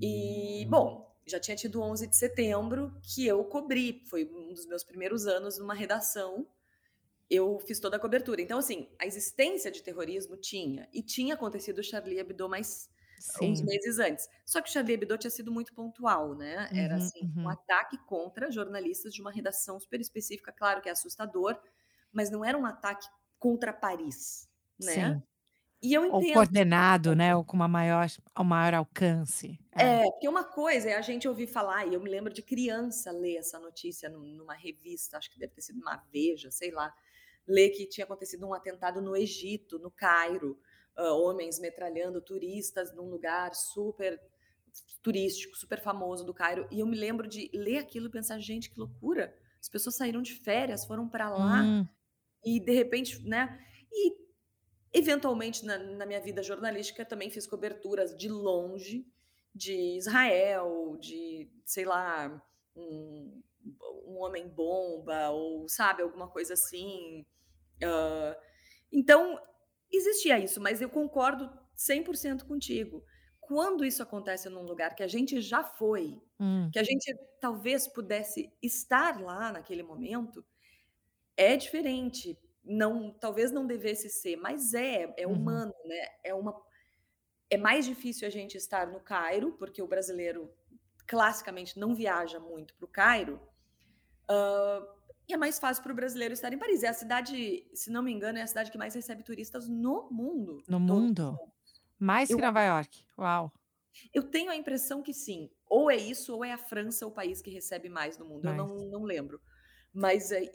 [0.00, 4.66] E, bom, já tinha tido o 11 de setembro, que eu cobri, foi um dos
[4.66, 6.48] meus primeiros anos numa redação,
[7.30, 8.40] eu fiz toda a cobertura.
[8.40, 12.88] Então, assim, a existência de terrorismo tinha, e tinha acontecido o Charlie Hebdo mais
[13.42, 13.64] uns Sim.
[13.64, 14.28] meses antes.
[14.46, 17.48] Só que o Charlie Hebdo tinha sido muito pontual, né, era, Uhum, assim, um uhum.
[17.48, 21.58] ataque contra jornalistas de uma redação super específica, claro que é assustador,
[22.12, 23.06] mas não era um ataque
[23.38, 25.14] contra Paris, né.
[25.14, 25.22] Sim.
[25.82, 28.06] E eu Ou entendo coordenado, né, ou com uma maior
[28.38, 29.58] um maior alcance.
[29.76, 30.02] É.
[30.04, 33.12] É, porque uma coisa é a gente ouvir falar, e eu me lembro de criança
[33.12, 36.92] ler essa notícia num numa revista, acho que deve ter sido uma Veja, sei lá,
[37.48, 40.60] ler que tinha acontecido um atentado no Egito, no Cairo,
[40.98, 44.20] hã, homens metralhando turistas num lugar super
[45.02, 48.70] turístico, super famoso do Cairo, e eu me lembro de ler aquilo e pensar: "Gente,
[48.70, 51.88] que loucura, as pessoas saíram de férias, foram pra lá, Hum.
[52.44, 53.60] e de repente", né.
[53.92, 54.16] E,
[54.94, 59.06] eventualmente, na na minha vida jornalística, também fiz coberturas de longe,
[59.54, 62.42] de Israel, de, sei lá,
[62.76, 63.42] um
[64.06, 67.26] um homem bomba ou, sabe, alguma coisa assim.
[67.82, 68.36] Hã,
[68.92, 69.40] então,
[69.92, 73.04] existia isso, mas eu concordo 100% contigo.
[73.40, 76.72] Quando isso acontece num lugar que a gente já foi, Hum.
[76.72, 80.44] que a gente talvez pudesse estar lá naquele momento,
[81.36, 82.38] é diferente.
[82.64, 85.28] Não talvez não devesse ser, mas é, é Uhum.
[85.28, 86.62] humano, né, é uma
[87.50, 90.52] é mais difícil a gente estar no Cairo, porque o brasileiro
[91.06, 93.40] classicamente não viaja muito para o Cairo,
[94.30, 94.86] hã,
[95.28, 96.82] E é mais fácil para o brasileiro estar em Paris.
[96.82, 100.08] É a cidade, se não me engano, é a cidade que mais recebe turistas no
[100.10, 100.62] mundo.
[100.66, 101.38] No mundo?
[101.98, 103.04] Mais Eu que Nova York?
[103.18, 103.52] Uau!
[104.14, 105.50] Eu tenho a impressão que sim.
[105.68, 108.46] Ou é isso, ou é a França o país que recebe mais no mundo.
[108.46, 108.56] Eu Mais.
[108.56, 109.38] não, não lembro.
[109.92, 110.50] Mas é,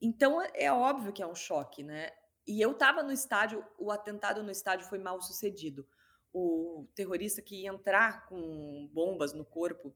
[0.00, 2.10] então é é óbvio que é um choque, né?
[2.46, 5.86] E eu estava no estádio, o atentado no estádio foi mal sucedido.
[6.32, 9.94] O terrorista que ia entrar com bombas no corpo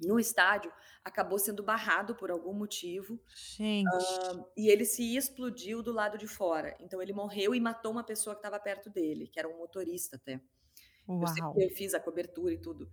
[0.00, 0.72] no estádio
[1.04, 3.88] acabou sendo barrado por algum motivo Gente,
[4.56, 6.76] e ele se explodiu do lado de fora.
[6.80, 10.16] Então ele morreu e matou uma pessoa que estava perto dele, que era um motorista
[10.16, 10.40] até.
[11.20, 11.54] Eu sei uau!
[11.56, 12.88] eu fiz a cobertura e tudo.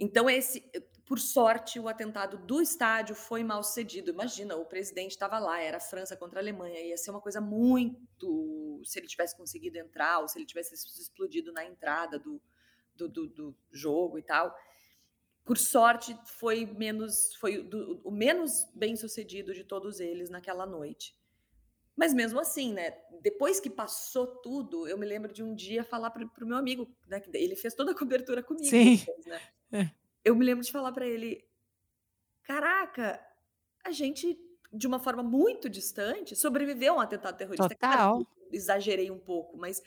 [0.00, 0.60] Então esse,
[1.04, 4.10] por sorte, o atentado do estádio foi mal sucedido.
[4.10, 7.40] Imagina, o presidente estava lá, era a França contra a Alemanha, ia ser uma coisa
[7.40, 12.40] muito, se ele tivesse conseguido entrar ou se ele tivesse explodido na entrada do,
[12.94, 14.54] do, do- do jogo e tal.
[15.48, 21.16] Por sorte, foi menos, foi do- o menos bem sucedido de todos eles naquela noite.
[21.96, 22.98] Mas mesmo assim, né?
[23.22, 26.94] Depois que passou tudo, eu me lembro de um dia falar para o meu amigo,
[27.06, 27.22] né?
[27.32, 28.96] Ele fez toda a cobertura comigo Sim.
[28.98, 29.40] depois, né?
[29.72, 29.90] É.
[30.22, 31.42] Eu me lembro de falar para ele:
[32.42, 33.18] caraca,
[33.82, 34.38] a gente,
[34.70, 37.74] de uma forma muito distante, sobreviveu a um atentado terrorista.
[37.74, 38.24] Claro Total.
[38.50, 39.82] que exagerei um pouco, mas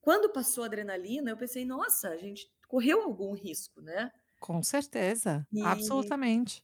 [0.00, 4.10] quando passou a adrenalina, eu pensei, nossa, a gente correu algum risco, né?
[4.46, 6.62] Com certeza, E, absolutamente.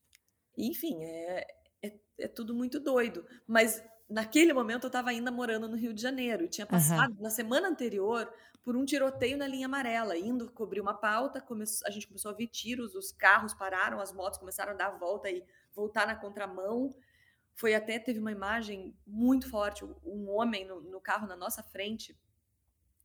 [0.56, 1.46] enfim, é,
[1.82, 3.26] é, é tudo muito doido.
[3.46, 7.68] Mas naquele momento eu estava ainda morando no Rio de Janeiro tinha passado na semana
[7.68, 8.30] anterior
[8.62, 12.34] por um tiroteio na linha amarela, indo cobrir uma pauta, come- a gente começou a
[12.34, 16.14] ver tiros, os carros pararam, as motos começaram a dar a volta e voltar na
[16.16, 16.94] contramão.
[17.54, 22.18] Foi até, teve uma imagem muito forte, um homem no, no carro na nossa frente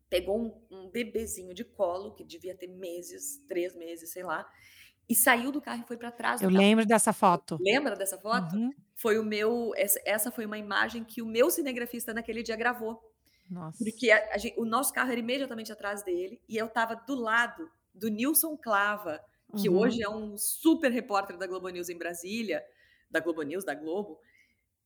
[0.09, 4.49] pegou um, um bebezinho de colo, que devia ter meses, três meses, sei lá,
[5.09, 6.61] e saiu do carro e foi para trás do Eu carro.
[6.61, 7.57] lembro dessa foto.
[7.61, 8.55] Lembra dessa foto?
[8.55, 8.71] Uhum.
[8.95, 9.71] Foi o meu.
[9.75, 13.01] Essa, essa foi uma imagem que o meu cinegrafista naquele dia gravou.
[13.49, 13.77] Nossa.
[13.83, 17.15] Porque a- a gente- o nosso carro era imediatamente atrás dele e eu estava do
[17.15, 19.21] lado do Nilson Clava,
[19.55, 19.77] que Uhum.
[19.79, 22.61] hoje é um super repórter da Globo News em Brasília,
[23.09, 24.19] da Globo News, da Globo.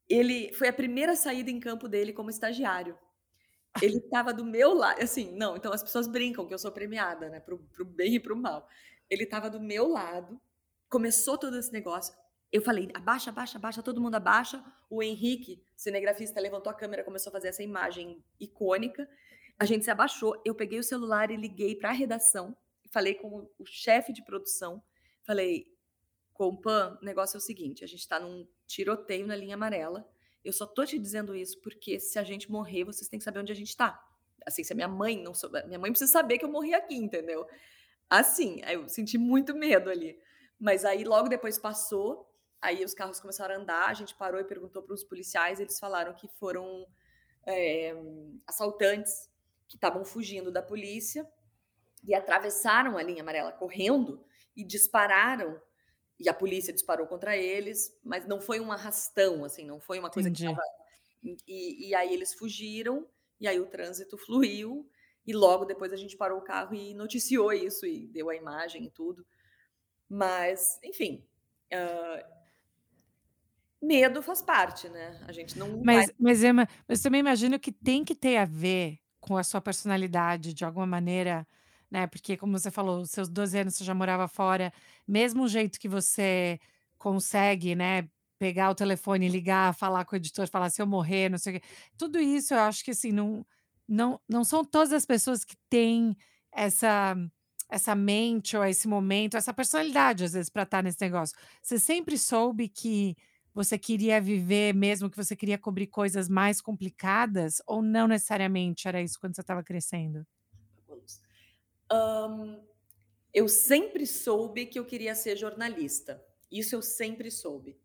[0.08, 2.96] Ele foi a primeira saída em campo dele como estagiário.
[3.82, 7.30] Ele estava do meu lado, assim, não, então as pessoas brincam que eu sou premiada,
[7.30, 8.68] né, pro, pro bem e pro mal.
[9.10, 10.40] Ele estava do meu lado,
[10.90, 12.14] começou todo esse negócio.
[12.52, 14.62] Eu falei, abaixa, abaixa, abaixa, todo mundo abaixa.
[14.90, 19.08] O Henrique, cinegrafista, levantou a câmera, começou a fazer essa imagem icônica.
[19.58, 22.56] A gente se abaixou, eu peguei o celular e liguei para a redação,
[22.90, 24.84] falei com o- chefe de produção,
[25.24, 25.72] falei,
[26.34, 30.10] Compan, o negócio é o seguinte, a gente está num tiroteio na linha amarela,
[30.44, 33.40] eu só tô te dizendo isso porque se a gente morrer, vocês têm que saber
[33.40, 34.04] onde a gente tá.
[34.46, 36.96] Assim, se a minha mãe não souber, minha mãe precisa saber que eu morri aqui,
[36.96, 37.46] entendeu?
[38.10, 40.18] Assim, eu senti muito medo ali.
[40.60, 42.30] Mas aí logo depois passou,
[42.62, 45.80] aí os carros começaram a andar, a gente parou e perguntou para os policiais, eles
[45.80, 46.88] falaram que foram
[47.46, 47.96] é,
[48.48, 49.30] assaltantes
[49.68, 51.28] que estavam fugindo da polícia
[52.04, 54.24] e atravessaram a linha amarela correndo
[54.56, 55.62] e dispararam
[56.24, 60.10] e a polícia disparou contra eles, mas não foi um arrastão, assim, não foi uma
[60.10, 60.48] coisa Entendi.
[60.48, 60.68] que tava...
[61.48, 63.08] E, e aí eles fugiram,
[63.40, 64.90] e aí o trânsito fluiu,
[65.26, 68.86] e logo depois a gente parou o carro e noticiou isso, e deu a imagem
[68.86, 69.26] e tudo.
[70.10, 71.24] Mas, enfim,
[71.72, 72.26] ah,
[73.82, 75.20] medo faz parte, né?
[75.28, 75.96] A gente não vai...
[75.96, 79.62] Mas, mas, Emma, mas também imagino que tem que ter a ver com a sua
[79.62, 81.48] personalidade, de alguma maneira,
[81.92, 82.08] né?
[82.08, 84.74] Porque, como você falou, seus 12 anos você já morava fora,
[85.08, 86.60] mesmo o jeito que você
[86.98, 88.08] consegue, né?
[88.40, 91.60] Pegar o telefone, ligar, falar com o editor, falar se eu morrer, não sei o
[91.60, 91.68] quê.
[91.98, 93.46] Tudo isso eu acho que assim, não,
[93.88, 96.16] não, não são todas as pessoas que têm
[96.52, 97.16] essa,
[97.70, 101.36] essa mente ou esse momento, essa personalidade, às vezes, para estar nesse negócio.
[101.62, 103.16] Você sempre soube que
[103.54, 109.02] você queria viver mesmo, que você queria cobrir coisas mais complicadas, ou não necessariamente era
[109.02, 110.26] isso quando você estava crescendo?
[111.92, 112.62] Ahn,
[113.34, 116.24] eu sempre soube que eu queria ser jornalista.
[116.52, 117.80] Isso eu sempre soube.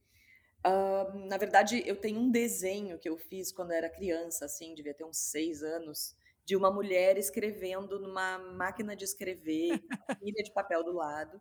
[0.64, 4.94] Ahn, na verdade, eu tenho um desenho que eu fiz quando era criança, assim, devia
[4.94, 9.70] ter uns seis anos, de uma mulher escrevendo numa máquina de escrever,
[10.08, 11.40] uma pilha de papel do lado.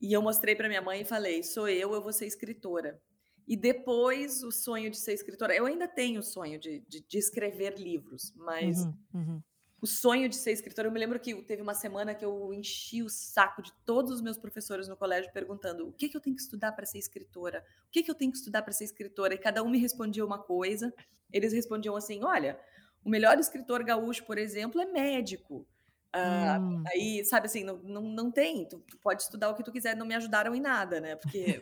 [0.00, 3.00] E eu mostrei para minha mãe e falei: sou eu, eu vou ser escritora.
[3.46, 5.56] E depois o sonho de ser escritora.
[5.56, 9.42] Eu ainda tenho o sonho de, de, de escrever livros, mas Uhum, uhum.
[9.80, 13.02] O sonho de ser escritora, eu me lembro que teve uma semana que eu enchi
[13.02, 16.34] o saco de todos os meus professores no colégio perguntando o que, que eu tenho
[16.34, 17.64] que estudar para ser escritora?
[17.86, 19.34] O que, que eu tenho que estudar para ser escritora?
[19.34, 20.92] E cada um me respondia uma coisa.
[21.32, 22.58] Eles respondiam assim: olha,
[23.04, 25.66] o melhor escritor gaúcho, por exemplo, é médico.
[26.12, 26.82] Ah, Hum.
[26.86, 29.94] aí, sabe assim, não não não tem, tu tu pode estudar o que tu quiser,
[29.94, 31.60] não me ajudaram em nada, né, porque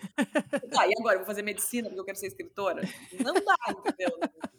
[0.70, 2.82] tá, e agora eu vou fazer medicina porque eu quero ser escritora?
[3.24, 4.18] Não dá, entendeu?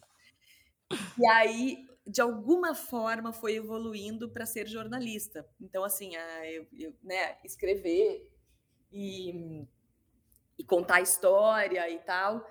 [1.20, 5.48] E aí, de alguma forma, foi evoluindo para ser jornalista.
[5.62, 8.30] Então, assim, ah, eu eu, né, escrever
[8.92, 9.66] e
[10.58, 12.46] e contar história e tal,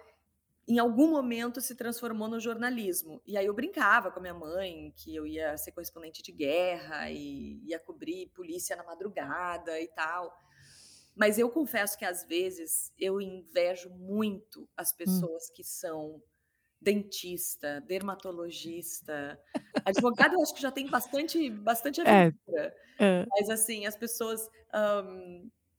[0.69, 3.23] em algum momento se transformou no jornalismo.
[3.27, 7.11] E aí eu brincava com a minha mãe que eu ia ser correspondente de guerra
[7.11, 10.33] e ia cobrir polícia na madrugada e tal.
[11.15, 15.29] Mas eu confesso que às vezes eu invejo muito as Hum.
[15.29, 16.23] pessoas que são
[16.81, 19.41] dentista, dermatologista,
[19.85, 22.33] advogado eu acho que já tem bastante bastante É.
[22.49, 23.27] aventura, Hã.
[23.39, 25.05] mas assim, as pessoas, hã,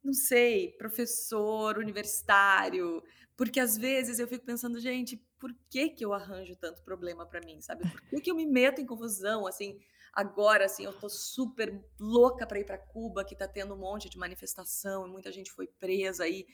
[0.03, 3.03] não sei, professor universitário,
[3.35, 7.41] porque às vezes eu fico pensando: "Gente, por que que eu arranjo tanto problema para
[7.41, 9.79] mim?", sabe, por que que eu me meto em confusão, assim,
[10.13, 14.09] agora, assim, eu tô super louca para ir para Cuba, que tá tendo um monte
[14.09, 16.45] de manifestação e muita gente foi presa aí,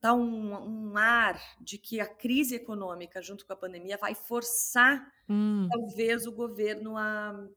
[0.00, 0.54] tá um
[0.92, 5.70] um ar de que a crise econômica junto com a pandemia vai forçar, Hum.
[5.70, 7.48] talvez, o governo a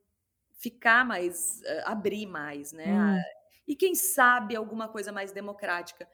[0.60, 3.26] ficar mais hã, abrir mais, né, Hum.
[3.68, 6.08] e quem sabe alguma coisa mais democrática.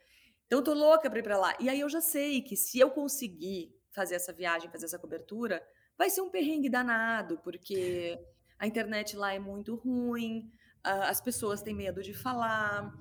[0.47, 1.55] Então eu tô louca para ir para lá.
[1.59, 5.65] E aí eu já sei que se eu conseguir fazer essa viagem, fazer essa cobertura,
[5.97, 8.19] vai ser um perrengue danado, porque
[8.59, 10.51] a internet lá é muito ruim,
[10.83, 12.93] as pessoas têm medo de falar,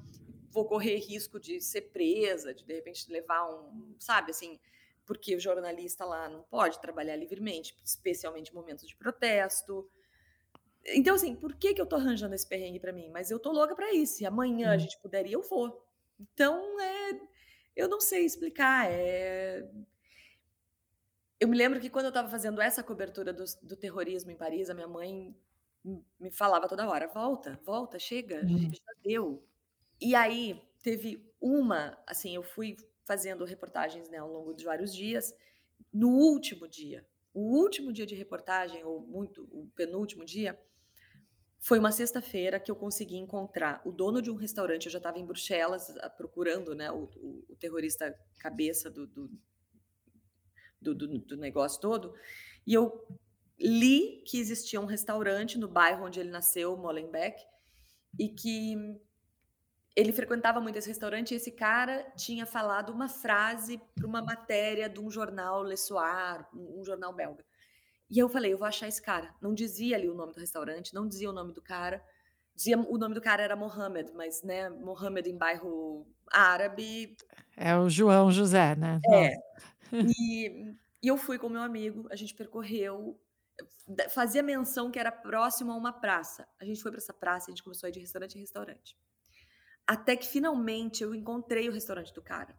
[0.50, 4.58] vou correr risco de ser presa, de de repente levar um sabe, assim,
[5.06, 9.90] porque o jornalista lá não pode trabalhar livremente, especialmente em momentos de protesto.
[10.87, 13.11] Então, assim, por que que eu tô arranjando esse perrengue para mim?
[13.11, 14.78] Mas eu tô louca para ir, se amanhã a Hum.
[14.78, 15.84] gente puder ir, eu vou.
[16.20, 17.20] Então, eh,
[17.76, 19.68] eu não sei explicar, eh
[21.40, 24.68] Eu me lembro que quando eu estava fazendo essa cobertura dos do terrorismo em Paris,
[24.70, 25.37] a minha mãe
[26.18, 28.72] me falava toda hora: "Volta, volta, chega, Hum.
[28.72, 29.46] já deu".
[30.00, 35.34] E aí teve uma assim, eu fui fazendo reportagens, né, ao longo de vários dias,
[35.92, 40.58] no último dia, o último dia de reportagem ou muito o penúltimo dia,
[41.61, 45.18] foi uma sexta-feira que eu consegui encontrar o dono de um restaurante, eu já estava
[45.18, 49.30] em Bruxelas, procurando, né, o o o terrorista cabeça do do
[50.82, 52.14] do do do negócio todo,
[52.66, 53.06] e eu
[53.58, 57.42] li que existia um restaurante no bairro onde ele nasceu, Molenbeek,
[58.18, 58.76] e que
[59.98, 64.88] ele frequentava muito esse restaurante e esse cara tinha falado uma frase para uma matéria
[64.88, 67.44] de um jornal Le Soir, um jornal belga.
[68.11, 70.94] E eu falei: "Eu vou achar esse cara", não dizia ali o nome do restaurante,
[70.94, 72.04] não dizia o nome do cara,
[72.54, 77.16] dizia o nome do cara era Mohamed, mas, né, Mohamed em bairro árabe
[77.56, 79.30] É o João José, né, É.
[80.06, 83.20] E e eu fui com meu amigo, a gente percorreu,
[84.11, 86.48] fazia menção que era próximo a uma praça.
[86.61, 88.96] A gente foi para essa praça, a gente começou a ir de restaurante em restaurante.
[89.88, 92.55] Até que finalmente eu encontrei o restaurante do cara.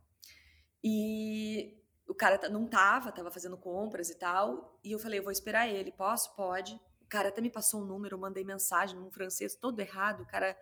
[0.83, 5.31] E o cara não estava, estava fazendo compras e tal, e eu falei: "Eu vou
[5.31, 6.73] esperar ele, posso?", "Pode".
[7.01, 10.57] O cara até me passou um número, mandei mensagem num francês todo errado, o cara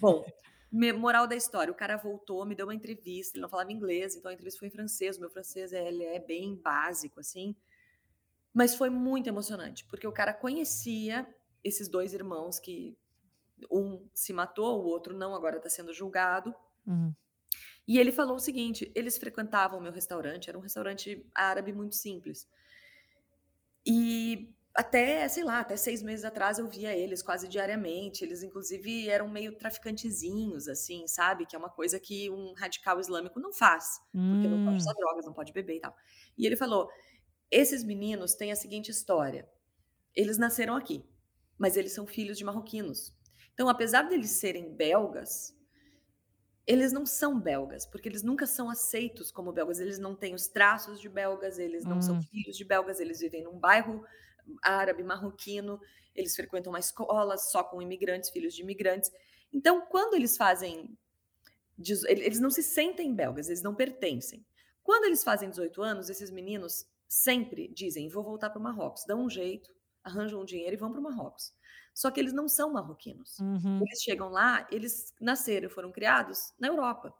[0.00, 0.24] bom,
[0.98, 4.30] moral da história, o cara voltou, me deu uma entrevista, ele não falava inglês, então
[4.30, 7.56] a entrevista foi em francês, o meu francês, ele é bem básico, assim,
[8.52, 11.26] mas foi muito emocionante, porque o cara conhecia
[11.64, 12.98] esses 2 irmãos que
[13.70, 16.54] um se matou, o outro não, agora está sendo julgado.
[16.86, 17.16] Hum.
[17.86, 21.94] E ele falou o seguinte: eles frequentavam o meu restaurante, era um restaurante árabe muito
[21.94, 22.48] simples.
[23.86, 29.08] E até, sei lá, até 6 meses atrás eu via eles quase diariamente, eles inclusive
[29.08, 34.00] eram meio traficantezinhos, assim, sabe, que é uma coisa que um radical islâmico não faz,
[34.28, 34.98] porque não pode usar Hum.
[34.98, 35.94] drogas, não pode beber e tal.
[36.38, 36.88] E ele falou:
[37.50, 39.48] "Esses meninos têm a seguinte história,
[40.14, 41.04] eles nasceram aqui,
[41.58, 43.14] mas eles são filhos de marroquinos.
[43.54, 45.54] Então, apesar deles serem belgas,
[46.66, 50.46] eles não são belgas, porque eles nunca são aceitos como belgas, eles não têm os
[50.46, 52.26] traços de belgas, eles não são Hum.
[52.30, 54.04] filhos de belgas, eles vivem num bairro
[54.62, 55.80] árabe marroquino,
[56.14, 59.10] eles frequentam uma escola só com imigrantes, filhos de imigrantes.
[59.52, 60.96] Então, quando eles fazem
[62.06, 64.46] eles não se sentem belgas, eles não pertencem.
[64.82, 69.24] Quando eles fazem 18 anos, esses meninos sempre dizem: "Vou voltar para o Marrocos", dão
[69.24, 69.74] um jeito,
[70.04, 71.54] arranjam um dinheiro e vão para o Marrocos.
[71.94, 73.38] Só que eles não são marroquinos.
[73.38, 73.88] Uhum.
[73.88, 77.14] Eles chegam lá, eles nasceram e foram criados na Europa.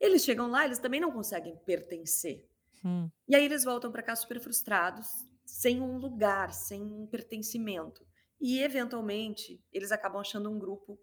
[0.00, 2.48] Eles chegam lá, eles também não conseguem pertencer.
[2.84, 3.12] Hum.
[3.28, 5.08] E aí eles voltam para cá super frustrados,
[5.44, 8.06] sem um lugar, sem um pertencimento.
[8.40, 11.00] E eventualmente, eles acabam achando um grupo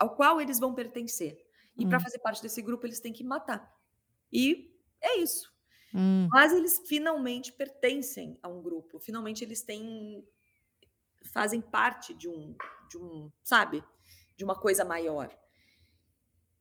[0.00, 1.38] ao qual eles vão pertencer.
[1.78, 2.04] E para Hum.
[2.04, 3.74] fazer parte desse grupo, eles têm que matar.
[4.32, 5.52] E é isso.
[5.92, 6.32] Hum.
[6.32, 10.26] Mas eles finalmente pertencem a um grupo, finalmente eles têm
[11.22, 12.56] fazem parte de um,
[12.88, 13.84] de um, sabe,
[14.36, 15.36] de uma coisa maior.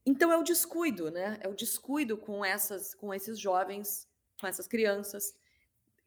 [0.06, 1.38] Então é o descuido, né?
[1.42, 4.08] É o descuido com essas, com esses jovens,
[4.40, 5.36] com essas crianças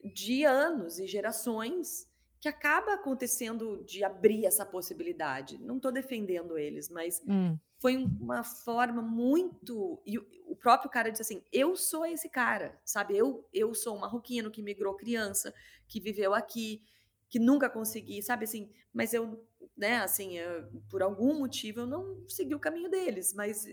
[0.02, 2.08] de anos e gerações
[2.40, 5.58] que acaba acontecendo de abrir essa possibilidade.
[5.58, 7.58] Não estou defendendo eles, mas hum.
[7.78, 10.00] foi uma forma muito.
[10.06, 13.16] E o próprio cara disse assim: eu sou esse cara, sabe?
[13.16, 15.52] Eu, eu sou um marroquino que migrou criança,
[15.86, 16.82] que viveu aqui,
[17.30, 18.70] que nunca consegui, sabe assim?
[18.92, 23.66] Mas eu, né, assim, eu, por algum motivo eu não segui o caminho deles, mas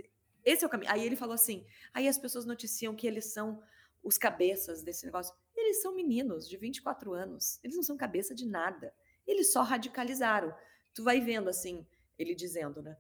[0.46, 0.92] esse é o caminho.
[0.92, 3.62] Aí ele falou assim: aí as pessoas noticiam que eles são
[4.04, 5.36] os cabeças desse negócio.
[5.56, 7.60] Eles são meninos de 24 anos.
[7.64, 8.94] Eles não são cabeça de nada.
[9.26, 10.56] Eles só radicalizaram.
[10.94, 11.86] Tu vai vendo assim,
[12.18, 12.96] ele dizendo, né?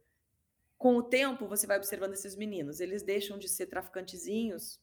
[0.77, 2.79] Com o tempo, você vai observando esses meninos.
[2.79, 4.81] Eles deixam de ser traficantezinhos,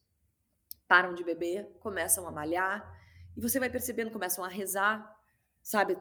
[0.89, 2.99] param de beber, começam a malhar.
[3.37, 5.14] E você vai percebendo, começam a rezar,
[5.65, 5.97] sabe?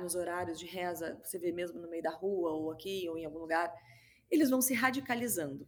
[0.00, 3.24] nos horários de reza, você vê mesmo no meio da rua, ou aqui, ou em
[3.24, 3.72] algum lugar.
[4.28, 5.64] Eles vão se radicalizando.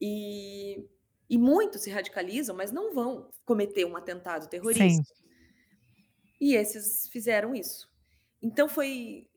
[0.00, 0.86] E
[1.30, 5.14] e muitos se radicalizam, mas não vão cometer um atentado terrorista.
[5.14, 5.24] Sim.
[6.40, 7.88] E esses fizeram isso.
[8.42, 9.28] Então foi.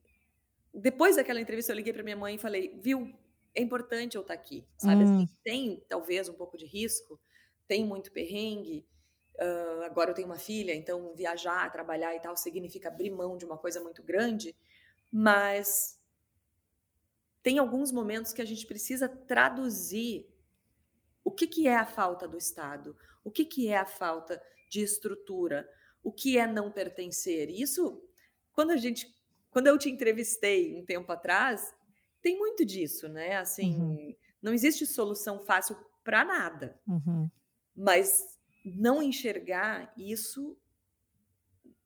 [0.74, 3.14] Depois daquela entrevista, eu liguei para minha mãe e falei: viu,
[3.54, 4.66] é importante eu estar tá aqui.
[4.76, 5.04] Sabe?
[5.04, 5.24] Assim, hum.
[5.24, 7.22] Assim, tem talvez um pouco de risco,
[7.68, 8.84] tem muito perrengue.
[9.36, 13.46] Uh, agora eu tenho uma filha, então viajar, trabalhar e tal significa abrir mão de
[13.46, 14.56] uma coisa muito grande,
[15.12, 16.00] mas
[17.42, 20.30] tem alguns momentos que a gente precisa traduzir
[21.24, 22.96] o que, que é a falta do Estado?
[23.24, 25.68] O que, que é a falta de estrutura?
[26.04, 27.50] O que é não pertencer?
[27.50, 28.04] Isso,
[28.52, 29.16] quando a gente,
[29.50, 31.74] quando eu te entrevistei um tempo atrás,
[32.22, 33.38] tem muito disso, né?
[33.38, 34.16] Assim, uhum.
[34.42, 36.78] não existe solução fácil para nada.
[36.88, 37.30] Uhum.
[37.76, 38.33] Mas
[38.64, 40.58] não enxergar isso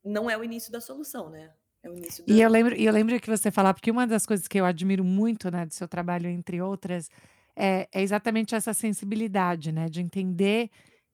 [0.03, 1.51] não é o início da solução, né?
[1.83, 2.33] É o início da...
[2.33, 5.03] E eu lembro, eu lembro que você falava, porque uma das coisas que eu admiro
[5.03, 7.09] muito, né, do seu trabalho, entre outras,
[7.55, 10.69] é, é exatamente essa sensibilidade, né, de entender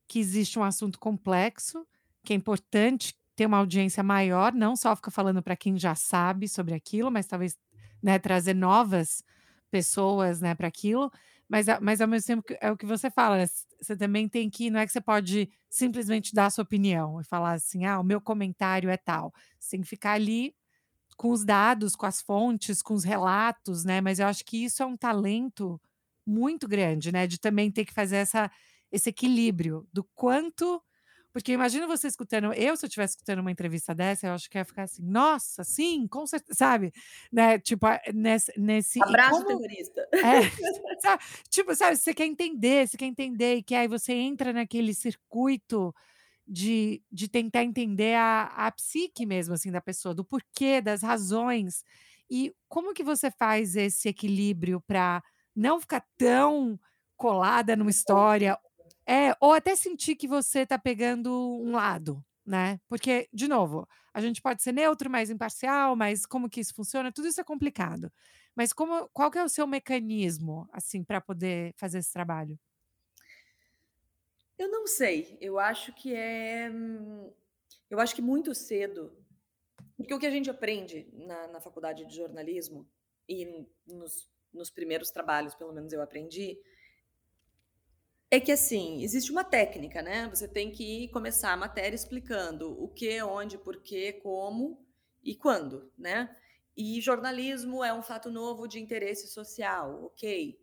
[0.07, 1.85] que existe um assunto complexo,
[2.23, 6.47] que é importante ter uma audiência maior, não só ficar falando para quem já sabe
[6.47, 7.57] sobre aquilo, mas talvez
[8.01, 9.23] né, trazer novas
[9.71, 11.11] pessoas né, para aquilo.
[11.49, 13.45] Mas, mas ao mesmo tempo é o que você fala, né,
[13.81, 17.23] você também tem que, não é que você pode simplesmente dar a sua opinião e
[17.23, 19.33] falar assim, ah, o meu comentário é tal.
[19.59, 20.55] Você tem que ficar ali
[21.17, 24.01] com os dados, com as fontes, com os relatos, né?
[24.01, 25.79] Mas eu acho que isso é um talento
[26.25, 28.51] muito grande, né, de também ter que fazer essa
[28.91, 30.81] esse equilíbrio do quanto
[31.33, 34.55] porque imagina você escutando, eu se eu estivesse escutando uma entrevista dessa, eu acho que
[34.55, 36.93] ia ficar assim, nossa, sim, com certeza, sabe?
[37.31, 37.57] Né?
[37.57, 38.53] Tipo, nesse.
[38.55, 40.07] nesse Abraço como, terrorista.
[40.13, 40.19] É,
[41.01, 41.23] sabe?
[41.49, 45.93] Tipo, sabe, você quer entender, você quer entender, e que aí você entra naquele circuito
[46.47, 51.83] de, de tentar entender a, a psique mesmo, assim, da pessoa, do porquê, das razões.
[52.29, 55.23] E como que você faz esse equilíbrio para
[55.55, 56.79] não ficar tão
[57.17, 58.55] colada numa história,
[59.07, 61.31] é, ou até sentir que você está pegando
[61.61, 62.79] um lado, né?
[62.87, 67.11] Porque, de novo, a gente pode ser neutro, mais imparcial, mas como que isso funciona?
[67.11, 68.11] Tudo isso é complicado.
[68.55, 72.59] Mas como, qual que é o seu mecanismo, assim, para poder fazer esse trabalho?
[74.57, 75.37] Eu não sei.
[75.41, 76.71] Eu acho que é.
[77.89, 79.11] Eu acho que muito cedo.
[79.97, 82.87] Porque o que a gente aprende na, na faculdade de jornalismo
[83.27, 86.59] e nos nos primeiros trabalhos, pelo menos eu aprendi,
[88.35, 90.27] é que assim, existe uma técnica, né?
[90.29, 94.83] Você tem que começar a matéria explicando o que, onde, por quê, como
[95.23, 96.35] e quando, né?
[96.75, 100.59] E jornalismo é um fato novo de interesse social, ok.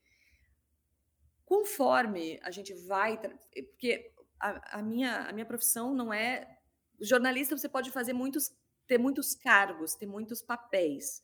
[1.45, 3.17] Conforme a gente vai.
[3.19, 6.59] Porque a, a minha, a minha profissão não é.
[7.01, 8.51] Jornalista, você pode fazer muitos,
[8.89, 11.23] ter muitos cargos, ter muitos papéis.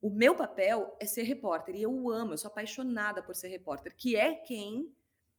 [0.00, 3.92] O meu papel é ser repórter e eu amo, eu sou apaixonada por ser repórter,
[3.96, 4.94] que é quem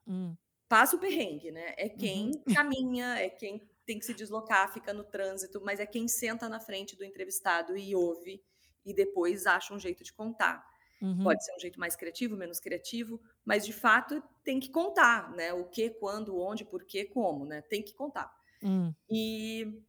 [0.08, 0.36] hum.
[0.68, 1.74] passa o perrengue, né?
[1.78, 2.44] É quem uhum.
[2.56, 6.60] caminha, é quem tem que se deslocar, fica no trânsito, mas é quem senta na
[6.60, 8.44] frente do entrevistado e ouve
[8.86, 10.66] e depois acha um jeito de contar.
[11.02, 11.24] Uhum.
[11.24, 15.52] Pode ser um jeito mais criativo, menos criativo, mas de fato tem que contar, né?
[15.52, 17.62] O que, quando, onde, por quê, como, né?
[17.64, 18.32] Tem que contar.
[18.64, 18.94] Hum.
[19.10, 19.82] E,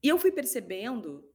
[0.00, 1.30] e eu fui percebendo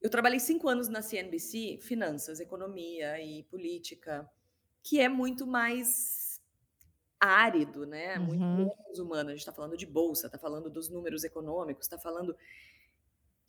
[0.00, 4.30] eu trabalhei cinco anos na CNBC, finanças, economia e política,
[4.82, 6.27] que é muito mais
[7.20, 8.18] árido, né?
[8.18, 8.56] Muito uhum.
[8.56, 9.30] menos humano.
[9.30, 12.36] A gente está falando de bolsa, está falando dos números econômicos, está falando.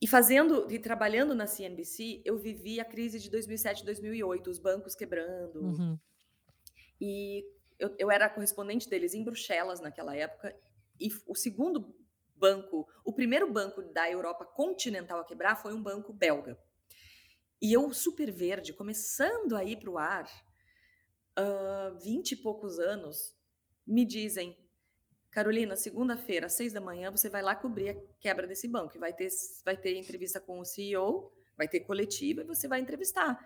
[0.02, 4.96] E fazendo e trabalhando na CNBC, eu vivi a crise de 2007, 2008, os bancos
[4.96, 5.62] quebrando.
[5.62, 6.00] Uhum.
[7.00, 7.46] E
[7.78, 10.56] eu, eu era correspondente deles em Bruxelas naquela época.
[11.00, 11.96] E o segundo
[12.36, 16.58] banco, o primeiro banco da Europa continental a quebrar foi um banco belga.
[17.62, 20.30] E eu, super verde, começando a ir para o ar,
[22.02, 23.36] vinte uh, e poucos anos,
[23.90, 24.56] me dizem,
[25.32, 29.00] Carolina, segunda-feira, às seis da manhã, você vai lá cobrir a quebra desse banco.
[29.00, 29.30] Vai ter,
[29.66, 33.38] vai ter entrevista com o CEO, vai ter coletiva e você vai entrevistar.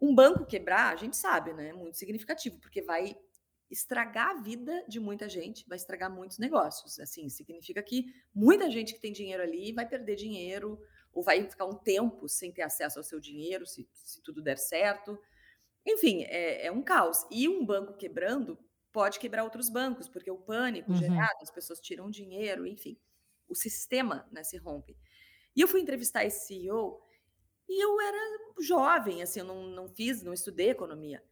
[0.00, 1.70] Um banco quebrar, a gente sabe, né?
[1.70, 3.16] É muito significativo, porque vai
[3.70, 6.98] estragar a vida de muita gente, vai estragar muitos negócios.
[6.98, 10.78] Assim, significa que muita gente que tem dinheiro ali vai perder dinheiro,
[11.12, 14.58] ou vai ficar um tempo sem ter acesso ao seu dinheiro, se, se tudo der
[14.58, 15.18] certo.
[15.84, 17.26] Enfim, é, é, um caos.
[17.30, 18.58] E um banco quebrando
[18.98, 20.96] pode quebrar outros bancos, porque o pânico uhum.
[20.96, 22.98] gerado, as pessoas tiram dinheiro, enfim,
[23.48, 24.96] o sistema né, se rompe.
[25.54, 27.00] E eu fui entrevistar esse CEO
[27.68, 28.18] e eu era
[28.60, 31.22] jovem, assim, eu não, não fiz, não estudei economia.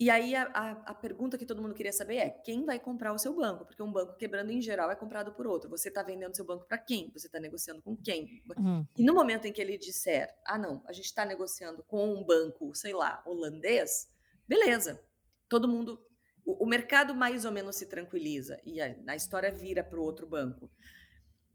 [0.00, 3.12] E aí a, a, a, pergunta que todo mundo queria saber é quem vai comprar
[3.12, 3.66] o seu banco?
[3.66, 5.68] Porque um banco quebrando em geral é comprado por outro.
[5.68, 7.10] Você está vendendo seu banco para quem?
[7.12, 8.42] Você está negociando com quem?
[8.56, 8.86] Uhum.
[8.96, 12.24] E no momento em que ele disser, ah não, a gente está negociando com um
[12.24, 14.08] banco, sei lá, holandês,
[14.48, 14.98] beleza.
[15.46, 16.02] Todo mundo,
[16.44, 20.02] o, o mercado mais ou menos se tranquiliza e a, a história vira para o
[20.02, 20.70] outro banco.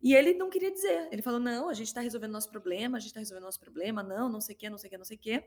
[0.01, 1.09] E ele não queria dizer.
[1.11, 4.01] Ele falou: não, a gente está resolvendo nosso problema, a gente está resolvendo nosso problema,
[4.01, 5.43] não, não sei o quê, não sei o quê, não sei o quê.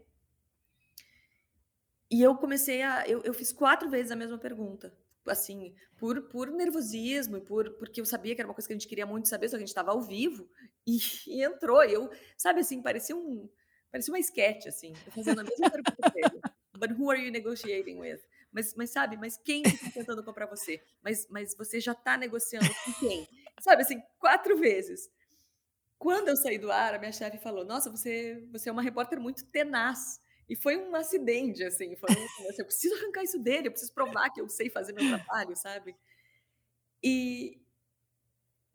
[2.11, 3.09] E eu comecei a.
[3.09, 4.95] Eu, eu fiz quatro vezes a mesma pergunta.
[5.27, 8.77] Assim, por, por nervosismo e por, porque eu sabia que era uma coisa que a
[8.77, 10.51] gente queria muito saber, só que a gente estava ao vivo
[10.87, 11.83] e, e entrou.
[11.85, 13.49] E eu, sabe assim, parecia um.
[13.91, 16.41] Parecia uma sketch, assim, fazendo a mesma pergunta dele.
[16.79, 18.21] But who are you negotiating with?
[18.53, 20.81] Mas, mas sabe, mas quem está tentando comprar você?
[21.03, 23.27] Mas, mas você já está negociando com quem?
[23.61, 25.11] Sabe assim, quatro vezes.
[25.99, 29.21] Quando eu saí do ar, a minha chefe falou: Nossa, você, você é uma repórter
[29.21, 30.21] muito tenaz.
[30.49, 33.95] E foi um acidente, assim, foi um, assim, eu preciso arrancar isso dele, eu preciso
[33.95, 35.97] provar que eu sei fazer meu trabalho, sabe?
[37.03, 37.59] E,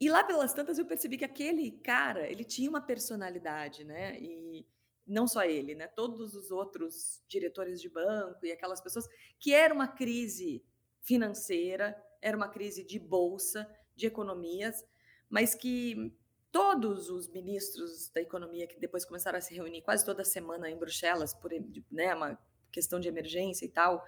[0.00, 4.18] e lá pelas tantas eu percebi que aquele cara, ele tinha uma personalidade, né?
[4.18, 4.66] E
[5.08, 5.86] não só ele, né?
[5.88, 10.62] Todos os outros diretores de banco e aquelas pessoas que era uma crise
[11.00, 14.84] financeira, era uma crise de bolsa, de economias,
[15.28, 16.14] mas que
[16.50, 20.78] todos os ministros da economia que depois começaram a se reunir quase toda semana em
[20.78, 21.50] Bruxelas por
[21.90, 22.38] né, uma
[22.70, 24.04] questão de emergência e tal,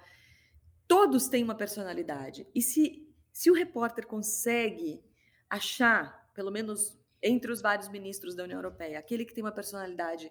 [0.87, 2.47] todos têm uma personalidade.
[2.55, 5.03] E se, se o repórter consegue
[5.49, 10.31] achar, pelo menos entre os vários ministros da União Europeia, aquele que tem uma personalidade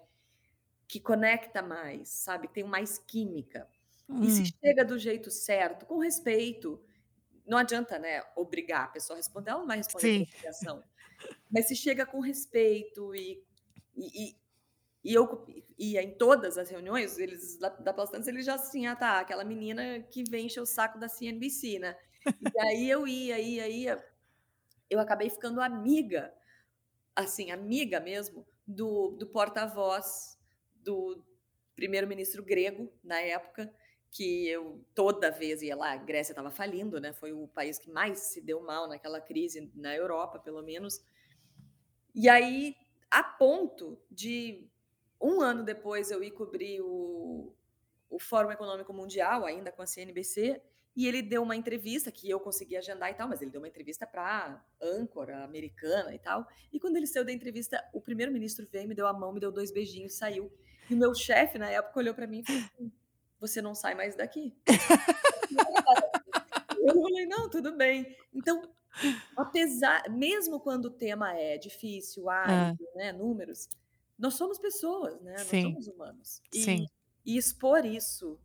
[0.90, 3.68] que conecta mais, sabe, tem mais química,
[4.08, 4.24] hum.
[4.24, 4.58] e se hum.
[4.60, 6.82] chega do jeito certo, com respeito,
[7.46, 10.82] não adianta, né, obrigar a pessoa a responder, ela não vai responder com obrigação.
[11.48, 13.40] Mas se chega com respeito e,
[13.96, 14.36] e,
[15.04, 15.46] e eu
[15.78, 19.44] ia em todas as reuniões, eles da, da Plastantes, eles já assim, ah tá, aquela
[19.44, 21.96] menina que vem encher o saco da CNBC, né?
[22.26, 24.04] E aí eu ia, ia, ia.
[24.88, 26.34] Eu acabei ficando amiga,
[27.14, 30.39] assim, amiga mesmo, do, do porta-voz
[30.82, 31.24] do
[31.74, 33.72] primeiro-ministro grego na época,
[34.10, 37.12] que eu toda vez ia lá, a Grécia estava falindo, né?
[37.12, 41.00] Foi o país que mais se deu mal naquela crise na Europa, pelo menos.
[42.14, 42.74] E aí,
[43.10, 44.68] a ponto de
[45.20, 47.54] um ano depois eu ir cobrir o,
[48.08, 50.60] o Fórum Econômico Mundial, ainda com a CNBC,
[50.96, 53.68] e ele deu uma entrevista que eu consegui agendar e tal, mas ele deu uma
[53.68, 56.46] entrevista para âncora americana e tal.
[56.72, 59.52] E quando ele saiu da entrevista, o primeiro-ministro veio, me deu a mão, me deu
[59.52, 60.50] dois beijinhos, saiu.
[60.90, 62.92] E meu chefe, na época, olhou para mim e falou assim,
[63.38, 64.54] você não sai mais daqui.
[66.78, 68.16] eu falei, não, tudo bem.
[68.34, 68.68] Então,
[69.36, 72.98] apesar, mesmo quando o tema é difícil, árido, ah.
[72.98, 73.68] né, números,
[74.18, 75.38] nós somos pessoas, né?
[75.38, 75.62] Sim.
[75.62, 76.42] Nós somos humanos.
[76.52, 76.86] E, Sim.
[77.24, 78.38] e expor isso.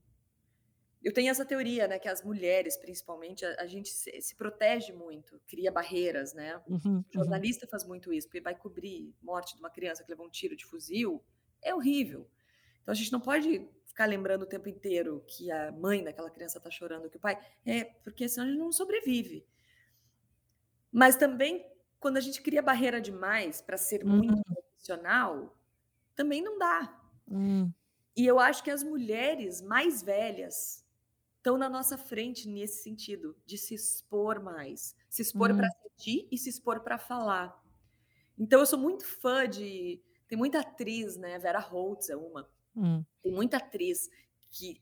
[1.03, 4.91] Eu tenho essa teoria, né, que as mulheres, principalmente, a, a gente se, se, protege
[4.91, 6.59] muito, cria barreiras, né?
[6.67, 7.03] Uhum, o uhum.
[7.11, 7.69] jornalista uhum.
[7.69, 10.65] faz muito isso, porque vai cobrir morte de uma criança que levou um tiro de
[10.65, 11.23] fuzil,
[11.61, 12.27] é horrível.
[12.85, 16.59] Então a gente não pode ficar lembrando o tempo inteiro que a mãe daquela criança
[16.59, 17.41] está chorando, que o pai.
[17.65, 19.43] É, porque senão a gente não sobrevive.
[20.91, 21.65] Mas também,
[21.99, 24.17] quando a gente cria barreira demais para ser uhum.
[24.17, 25.57] muito profissional,
[26.15, 27.01] também não dá.
[27.27, 27.73] Uhum.
[28.15, 30.85] E eu acho que as mulheres mais velhas
[31.37, 34.95] estão na nossa frente nesse sentido, de se expor mais.
[35.09, 35.57] Se expor uhum.
[35.57, 37.59] para sentir e se expor para falar.
[38.37, 39.99] Então, eu sou muito fã de.
[40.27, 41.39] Tem muita atriz, né?
[41.39, 43.03] Vera Holtz é uma Hum.
[43.21, 44.09] Tem muita atriz
[44.51, 44.81] que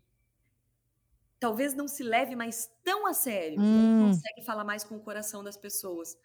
[1.39, 3.99] talvez não se leve mais tão a sério, hum.
[3.99, 6.17] não consegue falar mais com o coração das pessoas.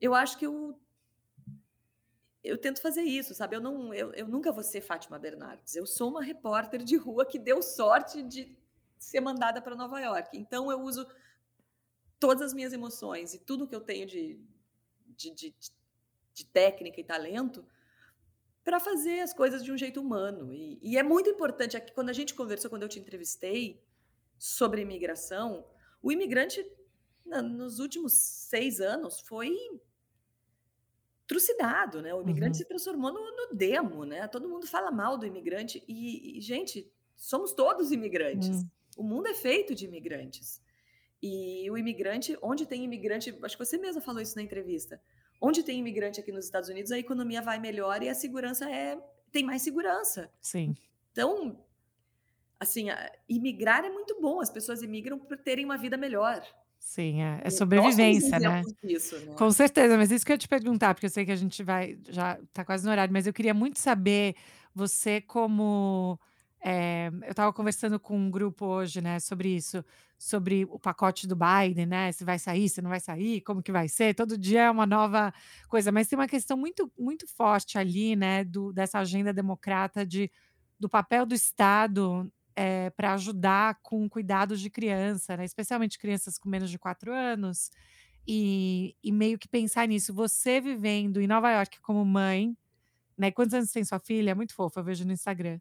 [0.00, 0.78] Eu acho que eu
[2.42, 3.54] eu tento fazer isso, sabe?
[3.54, 5.76] Eu não, eu, eu nunca vou ser Fátima Bernardes.
[5.76, 8.56] Eu sou uma repórter de rua que deu sorte de
[8.98, 10.36] ser mandada para Nova York.
[10.36, 11.06] Então eu uso
[12.18, 14.40] todas as minhas emoções e tudo que eu tenho de,
[15.16, 15.54] de, de,
[16.32, 17.64] de técnica e talento
[18.64, 20.52] para fazer as coisas de um jeito humano.
[20.52, 23.82] E, e é muito importante aqui, quando a gente conversou, quando eu te entrevistei
[24.38, 25.64] sobre imigração,
[26.02, 26.64] o imigrante,
[27.24, 29.56] na, nos últimos seis anos, foi
[31.26, 32.14] trucidado, né?
[32.14, 32.58] O imigrante uhum.
[32.58, 34.26] se transformou no, no, demo, né?
[34.28, 38.48] Todo mundo fala mal do imigrante e, e gente, somos todos imigrantes.
[38.48, 38.70] Uhum.
[38.98, 40.60] O mundo é feito de imigrantes.
[41.22, 45.00] E o imigrante, onde tem imigrante, acho que você mesma falou isso na entrevista.
[45.44, 48.96] Onde tem imigrante aqui nos Estados Unidos, a economia vai melhor e a segurança é
[49.32, 50.30] tem mais segurança.
[50.40, 50.76] Sim.
[51.10, 51.58] Então,
[52.60, 52.86] assim,
[53.28, 54.40] imigrar é muito bom.
[54.40, 56.40] As pessoas imigram por terem uma vida melhor.
[56.78, 58.62] Sim, é, é sobrevivência, né?
[58.84, 59.34] Disso, né?
[59.34, 61.62] Com certeza, mas isso que eu ia te perguntar, porque eu sei que a gente
[61.62, 64.34] vai, já está quase no horário, mas eu queria muito saber,
[64.74, 66.18] você como.
[66.64, 69.84] É, eu estava conversando com um grupo hoje, né, sobre isso,
[70.16, 72.12] sobre o pacote do Biden, né?
[72.12, 74.14] Se vai sair, se não vai sair, como que vai ser.
[74.14, 75.34] Todo dia é uma nova
[75.68, 80.30] coisa, mas tem uma questão muito, muito forte ali, né, do, dessa agenda democrata de,
[80.78, 85.44] do papel do Estado é, para ajudar com cuidados de criança, né?
[85.44, 87.70] especialmente crianças com menos de quatro anos,
[88.26, 90.14] e, e, meio que pensar nisso.
[90.14, 92.56] Você vivendo em Nova York como mãe,
[93.18, 93.32] né?
[93.32, 94.30] Quantos anos tem sua filha?
[94.30, 95.58] É muito fofa, eu vejo no Instagram.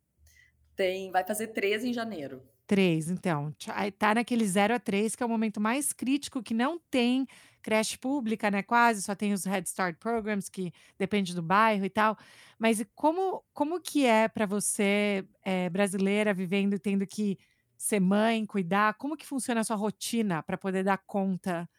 [0.81, 2.41] Tem, vai fazer 13 em janeiro.
[2.65, 3.53] Três, então.
[3.99, 7.27] Tá naquele 0 a 3, que é o momento mais crítico, que não tem
[7.61, 8.63] creche pública, né?
[8.63, 12.17] Quase, só tem os Head Start Programs, que depende do bairro e tal.
[12.57, 17.37] Mas como, como que é para você, é, brasileira, vivendo e tendo que
[17.77, 18.95] ser mãe, cuidar?
[18.95, 21.69] Como que funciona a sua rotina para poder dar conta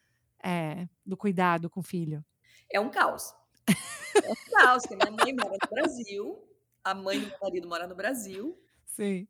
[0.41, 2.23] é, do cuidado com o filho?
[2.71, 3.35] É um caos.
[3.67, 6.47] É um caos, porque minha mãe mora no Brasil,
[6.81, 8.57] a mãe do meu marido mora no Brasil.
[8.93, 9.27] Sim.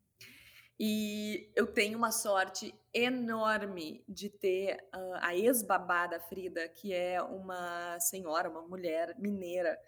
[0.78, 7.22] E eu tenho uma sorte enorme de ter uh, a ex-babá da Frida, que é
[7.22, 9.78] uma senhora, uma mulher mineira,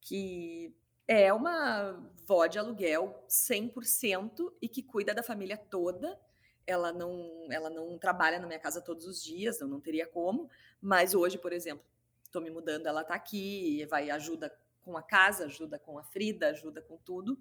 [0.00, 0.74] que
[1.08, 1.92] é uma
[2.26, 6.20] vó de aluguel 100% e que cuida da família toda.
[6.66, 10.50] Ela não, ela não trabalha na minha casa todos os dias, eu não teria como,
[10.80, 11.84] mas hoje, por exemplo,
[12.24, 14.52] estou me mudando, ela está aqui, vai ajuda
[14.84, 17.38] com a casa, ajuda com a Frida, ajuda com tudo.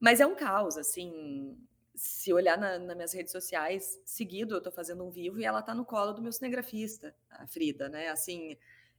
[0.00, 1.56] Mas é um caos, assim,
[1.94, 5.60] se olhar na, nas minhas redes sociais, seguido eu tô fazendo um vivo e ela
[5.60, 8.08] tá no colo do meu cinegrafista, a Frida, né?
[8.08, 8.56] Assim,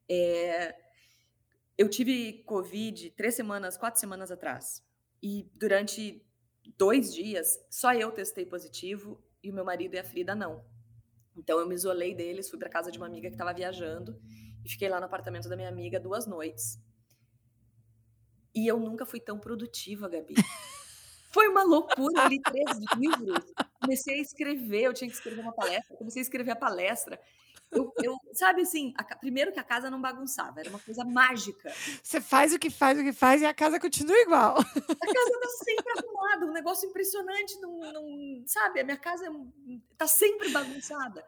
[0.08, 0.76] é...
[1.78, 4.84] eu tive Covid três semanas, quatro semanas atrás.
[5.24, 6.26] E durante
[6.78, 10.66] dois dias, só eu testei positivo e o meu marido e a Frida não.
[11.36, 14.20] Então eu me isolei deles, fui para casa de uma amiga que estava viajando
[14.64, 16.78] e fiquei lá no apartamento da minha amiga duas noites.
[18.54, 20.34] E eu nunca fui tão produtiva, Gabi.
[21.30, 25.54] Foi uma loucura, eu li três livros, comecei a escrever, eu tinha que escrever uma
[25.54, 27.20] palestra, comecei a escrever a palestra.
[27.72, 31.72] Eu, eu sabe assim, a, primeiro que a casa não bagunçava, era uma coisa mágica.
[32.02, 34.58] Você faz o que faz, o que faz, e a casa continua igual.
[34.58, 38.80] A casa tá sempre arrumada, um negócio impressionante, não, não, sabe?
[38.80, 39.32] A minha casa
[39.98, 41.24] tá sempre bagunçada.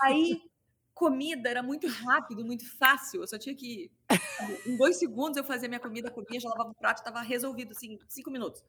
[0.00, 0.42] Aí
[1.00, 3.22] comida era muito rápido, muito fácil.
[3.22, 3.90] Eu só tinha que.
[4.66, 7.98] Em dois segundos eu fazia minha comida, comia, já lavava o prato, estava resolvido, assim,
[8.06, 8.62] cinco minutos.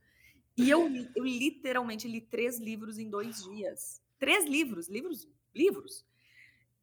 [0.57, 4.01] E eu, eu literalmente li três livros em dois dias.
[4.19, 6.05] Três livros, livros, livros.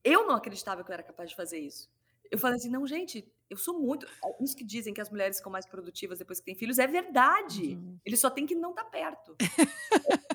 [0.02, 1.88] Eu não acreditava que eu era capaz de fazer isso.
[2.30, 4.06] Eu falei assim, não, gente, eu sou muito.
[4.40, 7.74] Isso que dizem que as mulheres ficam mais produtivas depois que têm filhos é verdade.
[7.74, 7.98] Uhum.
[8.04, 9.36] Eles só têm que não estar tá perto.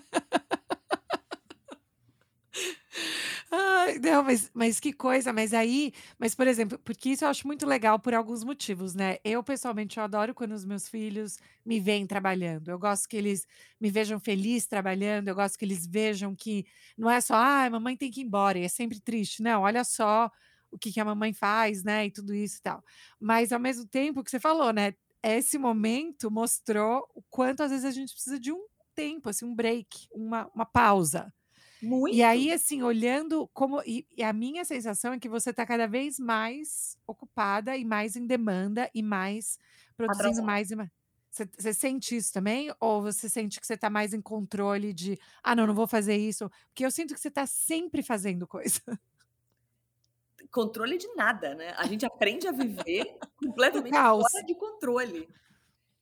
[3.56, 7.46] Ai, não, mas, mas que coisa, mas aí, mas por exemplo, porque isso eu acho
[7.46, 9.18] muito legal por alguns motivos, né?
[9.24, 12.70] Eu, pessoalmente, eu adoro quando os meus filhos me veem trabalhando.
[12.70, 13.46] Eu gosto que eles
[13.80, 16.66] me vejam feliz trabalhando, eu gosto que eles vejam que
[16.98, 19.44] não é só, ah, mamãe tem que ir embora, e é sempre triste.
[19.44, 20.32] Não, olha só
[20.72, 22.08] o que, que a mamãe faz, né?
[22.08, 22.84] E tudo isso e tal.
[23.20, 24.96] Mas ao mesmo tempo que você falou, né?
[25.22, 29.56] Esse momento mostrou o quanto às vezes a gente precisa de um tempo, assim, um
[29.56, 31.32] break, uma, uma pausa
[31.84, 32.16] muito.
[32.16, 33.82] E aí, assim, olhando como.
[33.86, 38.16] E, e a minha sensação é que você está cada vez mais ocupada e mais
[38.16, 39.58] em demanda e mais
[39.96, 40.46] produzindo Atrasado.
[40.46, 40.90] mais e mais.
[41.30, 42.72] Você, você sente isso também?
[42.80, 46.16] Ou você sente que você está mais em controle de, ah, não, não vou fazer
[46.16, 46.50] isso?
[46.68, 48.80] Porque eu sinto que você está sempre fazendo coisa.
[50.52, 51.74] Controle de nada, né?
[51.76, 55.28] A gente aprende a viver completamente fora de controle.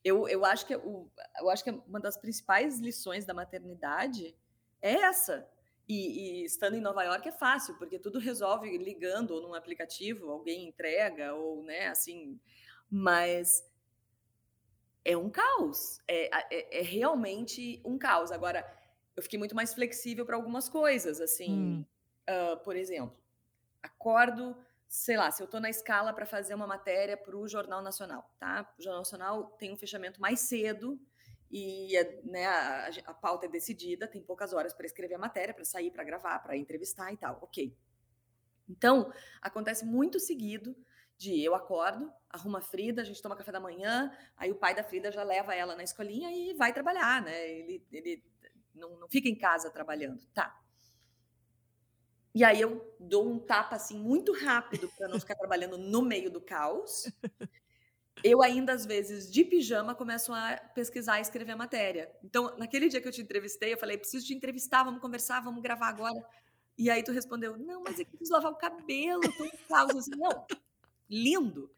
[0.03, 1.09] Eu, eu, acho que o,
[1.39, 4.35] eu acho que uma das principais lições da maternidade
[4.81, 5.47] é essa.
[5.91, 10.29] E, e, estando em Nova York é fácil, porque tudo resolve ligando ou num aplicativo,
[10.29, 12.39] alguém entrega, ou, né, assim.
[12.89, 13.69] Mas
[15.03, 15.99] é um caos.
[16.07, 18.31] É, é, é realmente um caos.
[18.31, 18.65] Agora,
[19.17, 21.51] eu fiquei muito mais flexível para algumas coisas, assim.
[21.51, 21.85] Hum.
[22.29, 23.17] Uh, por exemplo,
[23.83, 24.55] acordo
[24.87, 28.29] sei lá, se eu estou na escala para fazer uma matéria para o Jornal Nacional,
[28.37, 28.69] tá?
[28.77, 30.99] O Jornal Nacional tem um fechamento mais cedo
[31.51, 31.91] e
[32.23, 35.91] né, a, a pauta é decidida, tem poucas horas para escrever a matéria, para sair,
[35.91, 37.75] para gravar, para entrevistar e tal, ok.
[38.69, 40.75] Então, acontece muito seguido
[41.17, 44.73] de eu acordo, arrumo a Frida, a gente toma café da manhã, aí o pai
[44.73, 47.47] da Frida já leva ela na escolinha e vai trabalhar, né?
[47.47, 48.23] Ele, ele
[48.73, 50.57] não, não fica em casa trabalhando, tá.
[52.33, 56.31] E aí eu dou um tapa assim muito rápido para não ficar trabalhando no meio
[56.31, 57.11] do caos.
[58.23, 62.11] Eu ainda às vezes de pijama começo a pesquisar e escrever a matéria.
[62.23, 65.61] Então, naquele dia que eu te entrevistei, eu falei: "Preciso te entrevistar, vamos conversar, vamos
[65.61, 66.23] gravar agora".
[66.77, 69.95] E aí tu respondeu: "Não, mas é que preciso lavar o cabelo, tô em caos
[69.95, 70.11] assim".
[70.17, 70.45] Não.
[71.09, 71.69] Lindo.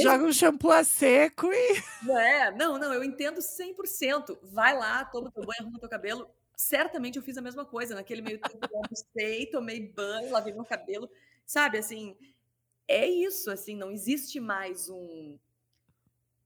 [0.00, 4.38] Joga um shampoo a seco e É, não, não, eu entendo 100%.
[4.42, 6.28] Vai lá, toma teu banho, arruma teu cabelo
[6.60, 7.94] certamente eu fiz a mesma coisa.
[7.94, 11.10] Naquele meio tempo eu almocei, tomei banho, lavei meu cabelo.
[11.46, 12.16] Sabe, assim,
[12.90, 15.38] é isso, assim, não existe mais um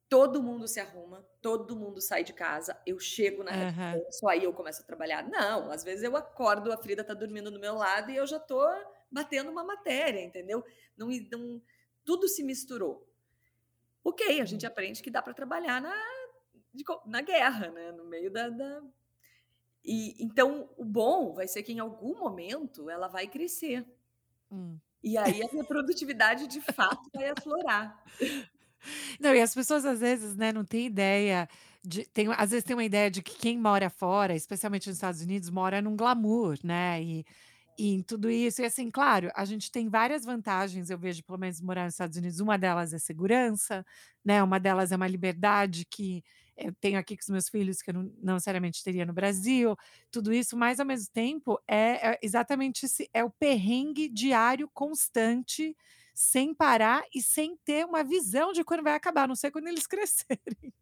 [0.09, 4.12] todo mundo se arruma, todo mundo sai de casa, eu chego na uhum.
[4.12, 5.28] só aí eu começo a trabalhar.
[5.28, 8.38] Não, às vezes eu acordo, a Frida tá dormindo do meu lado e eu já
[8.38, 8.64] tô
[9.11, 10.64] batendo uma matéria, entendeu?
[10.97, 11.61] Não, não
[12.05, 13.09] tudo se misturou.
[14.05, 15.97] Ok, a gente aprende que dá para trabalhar na,
[17.07, 17.90] na guerra, né?
[17.90, 18.82] No meio da, da
[19.84, 23.84] e então o bom vai ser que em algum momento ela vai crescer.
[24.51, 24.78] Hum.
[25.05, 28.02] E aí a minha produtividade de fato vai aflorar.
[29.20, 31.46] Não, e as pessoas às vezes, né, não têm ideia
[31.84, 35.20] de tem às vezes tem uma ideia de que quem mora fora, especialmente nos Estados
[35.20, 37.02] Unidos, mora num glamour, né?
[37.02, 37.26] E,
[37.78, 41.38] e em tudo isso, e assim, claro, a gente tem várias vantagens, eu vejo, pelo
[41.38, 43.84] menos morar nos Estados Unidos, uma delas é segurança,
[44.24, 44.42] né?
[44.42, 46.24] Uma delas é uma liberdade que
[46.57, 49.76] eu tenho aqui com os meus filhos que eu não, necessariamente teria no Brasil,
[50.11, 55.76] tudo isso, mas ao mesmo tempo é, é exatamente esse, é o perrengue diário constante,
[56.14, 59.86] sem parar e sem ter uma visão de quando vai acabar, não sei quando eles
[59.88, 60.72] crescerem.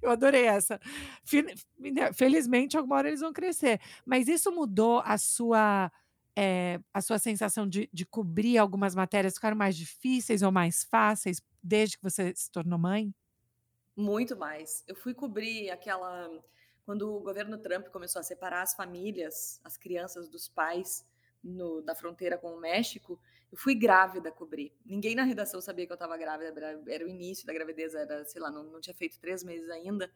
[0.00, 0.80] Eu adorei essa.
[1.78, 3.80] Né, felizmente, alguma hora eles vão crescer.
[4.06, 5.90] Mas isso mudou a sua
[6.36, 11.42] é, a sua sensação de, de cobrir algumas matérias ficaram mais difíceis ou mais fáceis
[11.62, 13.14] desde que você se tornou mãe?
[13.96, 14.84] Muito mais.
[14.86, 16.30] Eu fui cobrir aquela.
[16.84, 21.06] Quando o governo Trump começou a separar as famílias, as crianças dos pais
[21.42, 23.20] no, da fronteira com o México,
[23.50, 24.74] eu fui grávida cobrir.
[24.84, 28.24] Ninguém na redação sabia que eu estava grávida, era, era, o início da gravidez, era,
[28.24, 30.10] sei lá, não, não tinha feito três meses ainda.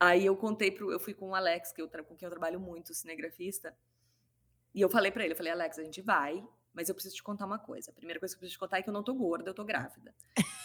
[0.00, 0.90] Aí eu contei pro.
[0.90, 3.76] Eu fui com o Alex, que eu, com quem eu trabalho muito, cinegrafista,
[4.76, 6.46] e eu falei para ele, eu falei, Alex, a gente vai,
[6.76, 7.90] mas eu preciso te contar uma coisa.
[7.90, 9.54] A primeira coisa que eu preciso te contar é que eu não tô gorda, eu
[9.54, 10.14] tô grávida.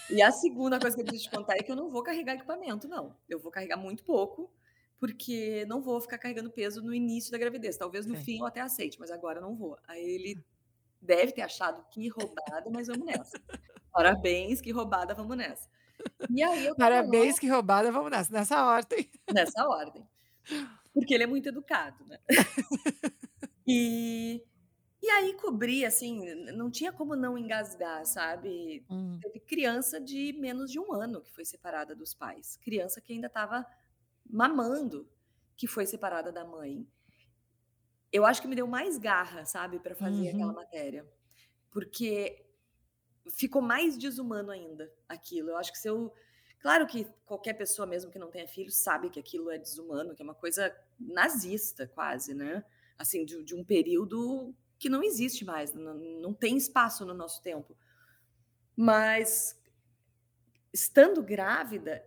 [0.09, 2.35] E a segunda coisa que eu preciso te contar é que eu não vou carregar
[2.35, 3.15] equipamento, não.
[3.29, 4.51] Eu vou carregar muito pouco,
[4.99, 7.77] porque não vou ficar carregando peso no início da gravidez.
[7.77, 9.77] Talvez no fim eu até aceite, mas agora eu não vou.
[9.87, 10.43] Aí ele
[11.01, 13.41] deve ter achado que roubada, mas vamos nessa.
[13.89, 15.69] Parabéns, que roubada, vamos nessa.
[16.29, 18.33] E aí eu Parabéns, lá, que roubada, vamos nessa.
[18.33, 19.09] Nessa ordem.
[19.33, 20.05] Nessa ordem.
[20.93, 22.19] Porque ele é muito educado, né?
[23.73, 24.43] E
[25.01, 26.23] e aí cobri, assim,
[26.53, 28.85] não tinha como não engasgar, sabe?
[28.87, 29.17] Hum.
[29.19, 32.57] Teve criança de menos de um ano que foi separada dos pais.
[32.57, 33.65] Criança que ainda estava
[34.29, 35.09] mamando,
[35.57, 36.87] que foi separada da mãe.
[38.11, 40.29] Eu acho que me deu mais garra, sabe, para fazer uhum.
[40.29, 41.07] aquela matéria.
[41.71, 42.45] Porque
[43.35, 45.49] ficou mais desumano ainda aquilo.
[45.49, 46.13] Eu acho que se eu.
[46.59, 50.21] Claro que qualquer pessoa, mesmo que não tenha filho, sabe que aquilo é desumano, que
[50.21, 52.63] é uma coisa nazista, quase, né?
[52.99, 57.39] Assim, de, de um período que não existe mais, não, não tem espaço no nosso
[57.43, 57.77] tempo.
[58.75, 59.55] Mas
[60.73, 62.03] estando grávida,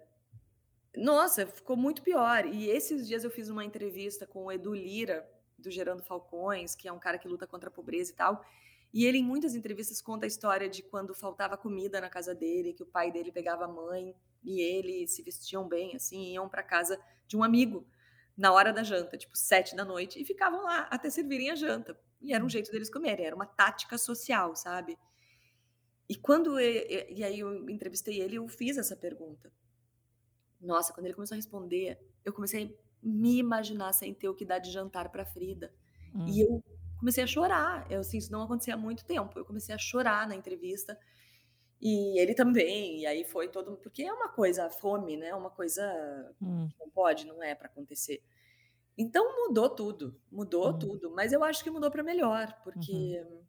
[0.97, 2.45] nossa, ficou muito pior.
[2.47, 5.25] E esses dias eu fiz uma entrevista com o Edu Lira,
[5.57, 8.45] do Gerando Falcões, que é um cara que luta contra a pobreza e tal.
[8.93, 12.73] E ele, em muitas entrevistas, conta a história de quando faltava comida na casa dele,
[12.73, 16.63] que o pai dele pegava a mãe e ele se vestiam bem, assim, iam para
[16.65, 17.87] casa de um amigo
[18.37, 21.97] na hora da janta, tipo sete da noite, e ficavam lá até servirem a janta,
[22.25, 24.99] e era um jeito deles comerem, era uma tática social, sabe?
[26.09, 29.53] E quando e aí eu entrevistei ele, eu fiz essa pergunta.
[30.61, 34.45] Nossa, quando ele começou a responder, eu comecei a me imaginar sem ter o que
[34.45, 35.73] dar de jantar para Frida.
[36.15, 36.27] Hum.
[36.27, 36.63] E eu
[36.99, 37.91] comecei a chorar.
[37.91, 39.39] Eu assim, isso não acontecia há muito tempo.
[39.39, 40.99] Eu comecei a chorar na entrevista.
[41.81, 45.35] E ele também, e aí foi todo, porque é uma coisa, a fome, né?
[45.35, 45.85] Uma coisa
[46.41, 46.69] hum.
[46.81, 48.23] não pode, não é para acontecer.
[48.97, 50.79] Então mudou tudo, mudou uhum.
[50.79, 53.45] tudo, mas eu acho que mudou para melhor, porque uhum.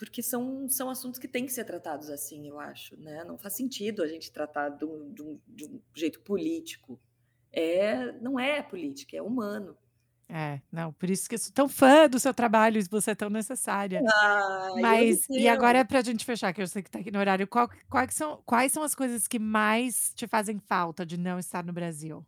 [0.00, 3.22] porque são, são assuntos que têm que ser tratados assim, eu acho, né?
[3.22, 6.98] Não faz sentido a gente tratar de um, de um, de um jeito político.
[7.52, 9.76] É, não é política, é humano.
[10.32, 13.14] É, não, por isso que eu sou tão fã do seu trabalho e você é
[13.16, 14.06] tão necessária.
[14.68, 17.18] Eu Mas e agora é pra gente fechar, que eu sei que tá aqui no
[17.18, 21.38] horário, qual quais são quais são as coisas que mais te fazem falta de não
[21.38, 22.24] estar no Brasil?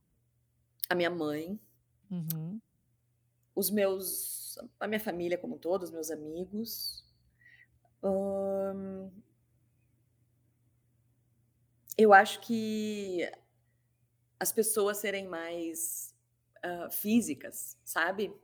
[0.89, 1.59] A minha mãe,
[2.11, 2.61] Uhum.
[3.55, 7.05] os meus a minha família como um todo, os meus amigos.
[8.03, 9.11] Hã,
[11.97, 13.29] eu acho que
[14.39, 16.12] as pessoas serem mais,
[16.65, 18.35] hã, físicas, sabe?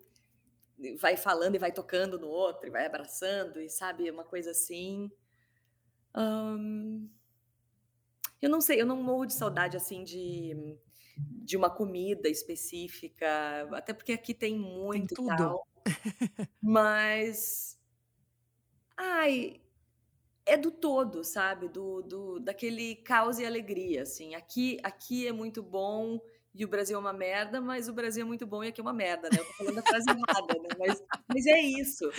[1.00, 5.10] Vai falando e vai tocando no outro, e vai abraçando e sabe, uma coisa assim.
[6.14, 6.56] Hã,
[8.40, 10.76] eu não sei, eu não morro de saudade, assim, de
[11.44, 13.26] de uma comida específica,
[13.74, 14.58] até porque aqui tem
[14.90, 15.56] Tem muito e tudo.
[15.56, 15.66] tal,
[16.62, 17.78] mas
[18.96, 19.60] ai,
[20.46, 24.34] é do todo, sabe, do do daquele caos e alegria, assim.
[24.34, 26.20] Aqui aqui é muito bom
[26.58, 28.82] e o Brasil é uma merda, mas o Brasil é muito bom e aqui é
[28.82, 29.38] uma merda, né.
[29.40, 32.14] Eu tô falando a frase errada, né, mas mas é isso.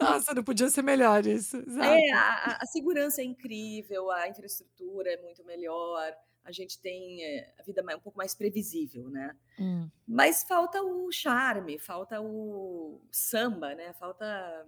[0.00, 2.12] Nossa, não podia ser melhor isso, É, exato.
[2.12, 6.12] a a a segurança é incrível, a infraestrutura é muito melhor,
[6.44, 9.36] a gente tem, eh, a vida um pouco mais previsível, né.
[9.58, 9.90] Hum.
[10.06, 14.66] Mas falta o charme, falta o samba, né, falta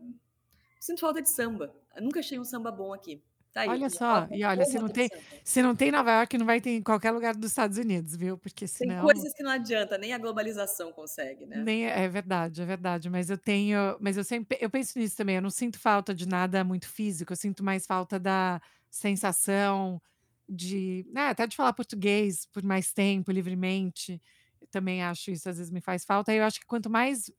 [0.81, 1.75] sinto falta de samba.
[1.97, 3.23] Eu nunca achei um samba bom aqui.
[3.55, 5.11] Tá aí, Olha só, e olha, se não tem
[5.45, 8.17] se não tem em Nova Iorque, não vai ter em qualquer lugar dos Estados Unidos,
[8.17, 11.67] viu, porque Tem senão coisas que não adianta, nem a globalização consegue, né.
[11.67, 15.35] nem é verdade, é verdade, mas eu tenho mas eu sempre eu penso nisso também,
[15.37, 20.01] eu não sinto falta de nada muito físico, eu sinto mais falta da sensação
[20.49, 24.23] de, né, até de falar português por mais tempo, livremente,
[24.61, 27.31] eu também acho isso às vezes me faz falta, e eu acho que quanto mais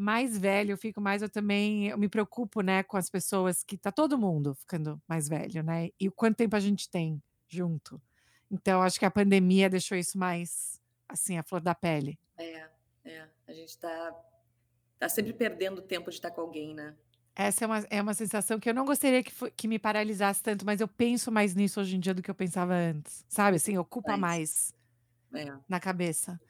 [0.00, 3.76] mais velho eu fico, mais eu também eu me preocupo, né, com as pessoas que
[3.76, 8.00] tá todo mundo ficando mais velho, né, e o quanto tempo a gente tem junto.
[8.50, 12.18] Então acho que a pandemia deixou isso mais, assim, à flor da pele.
[12.38, 12.68] É,
[13.04, 14.14] é, a gente tá
[14.98, 16.94] tá sempre perdendo tempo de estar com alguém, né.
[17.34, 20.64] Essa é uma é uma sensação que eu não gostaria que que me paralisasse tanto,
[20.66, 23.78] mas eu penso mais nisso hoje em dia do que eu pensava antes, sabe, assim,
[23.78, 24.74] ocupa Mas mais
[25.34, 25.52] é.
[25.68, 26.40] na cabeça.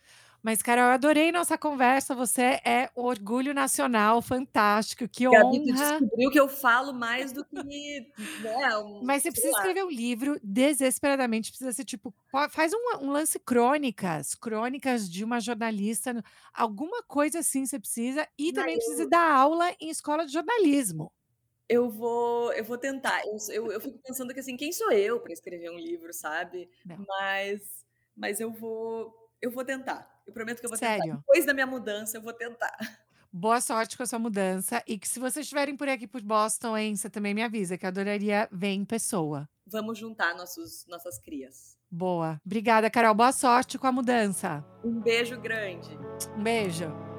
[0.45, 5.73] Mas Carol, eu adorei nossa conversa, você é orgulho nacional, fantástico, que Gabi, tu honra.
[5.73, 9.53] descobriu que eu falo mais do que, né, um Mas você precisa lá.
[9.53, 15.25] escrever um livro, desesperadamente, precisa ser tipo, po faz um um lance crônicas, crônicas de
[15.25, 16.23] uma jornalista
[16.53, 20.33] alguma coisa assim você precisa, e Ai, também precisa eu dar aula em escola de
[20.33, 21.11] jornalismo.
[21.69, 23.23] eu vou eu vou tentar.
[23.27, 26.69] Eu eu eu fico pensando que, assim, quem sou eu para escrever um livro, sabe.
[26.85, 27.01] Não.
[27.09, 27.87] Mas
[28.17, 30.20] mas eu vou eu vou tentar.
[30.31, 30.97] Eu prometo que eu vou tentar.
[30.97, 31.17] Sério.
[31.17, 32.79] Depois da minha mudança, eu vou tentar.
[33.33, 36.77] Boa sorte com a sua mudança e que se vocês estiverem por aqui por Boston,
[36.77, 39.49] hein, você também me avisa, que eu adoraria ver em pessoa.
[39.67, 41.77] Vamos juntar nossos nossas crias.
[41.91, 42.41] Boa.
[42.45, 44.65] Obrigada, Carol, boa sorte com a mudança.
[44.85, 45.91] Um beijo grande.
[46.37, 47.10] Um beijo.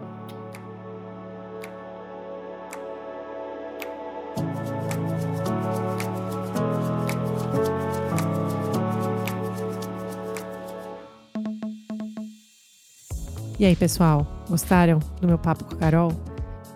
[13.62, 16.12] E aí, pessoal, gostaram do meu papo com a Carol?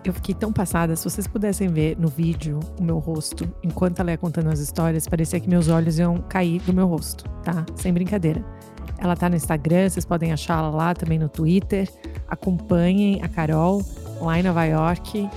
[0.03, 4.11] Eu fiquei tão passada, se vocês pudessem ver no vídeo o meu rosto, enquanto ela
[4.11, 7.65] ia contando as histórias, parecia que meus olhos iam cair do meu rosto, tá?
[7.75, 8.45] Sem brincadeira.
[8.99, 11.91] Ela tá no Instagram, vocês podem achá-la lá, também no Twitter.
[12.27, 13.83] Acompanhem a Carol
[14.21, 15.27] lá em Nova York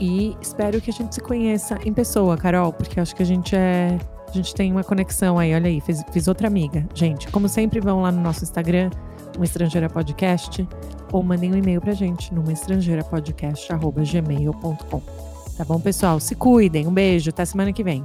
[0.00, 3.54] e espero que a gente se conheça em pessoa, Carol, porque acho que a gente
[3.54, 3.96] é
[4.28, 6.84] a gente tem uma conexão aí, olha aí, fiz, fiz outra amiga.
[6.94, 8.90] Gente, como sempre, vão lá no nosso Instagram,
[9.36, 10.66] uma estrangeira podcast,
[11.12, 15.02] ou mandem um e-mail pra gente no estrangeirapodcast@gmail.com.
[15.56, 16.20] Tá bom, pessoal?
[16.20, 16.86] Se cuidem.
[16.86, 18.04] Um beijo, até semana que vem.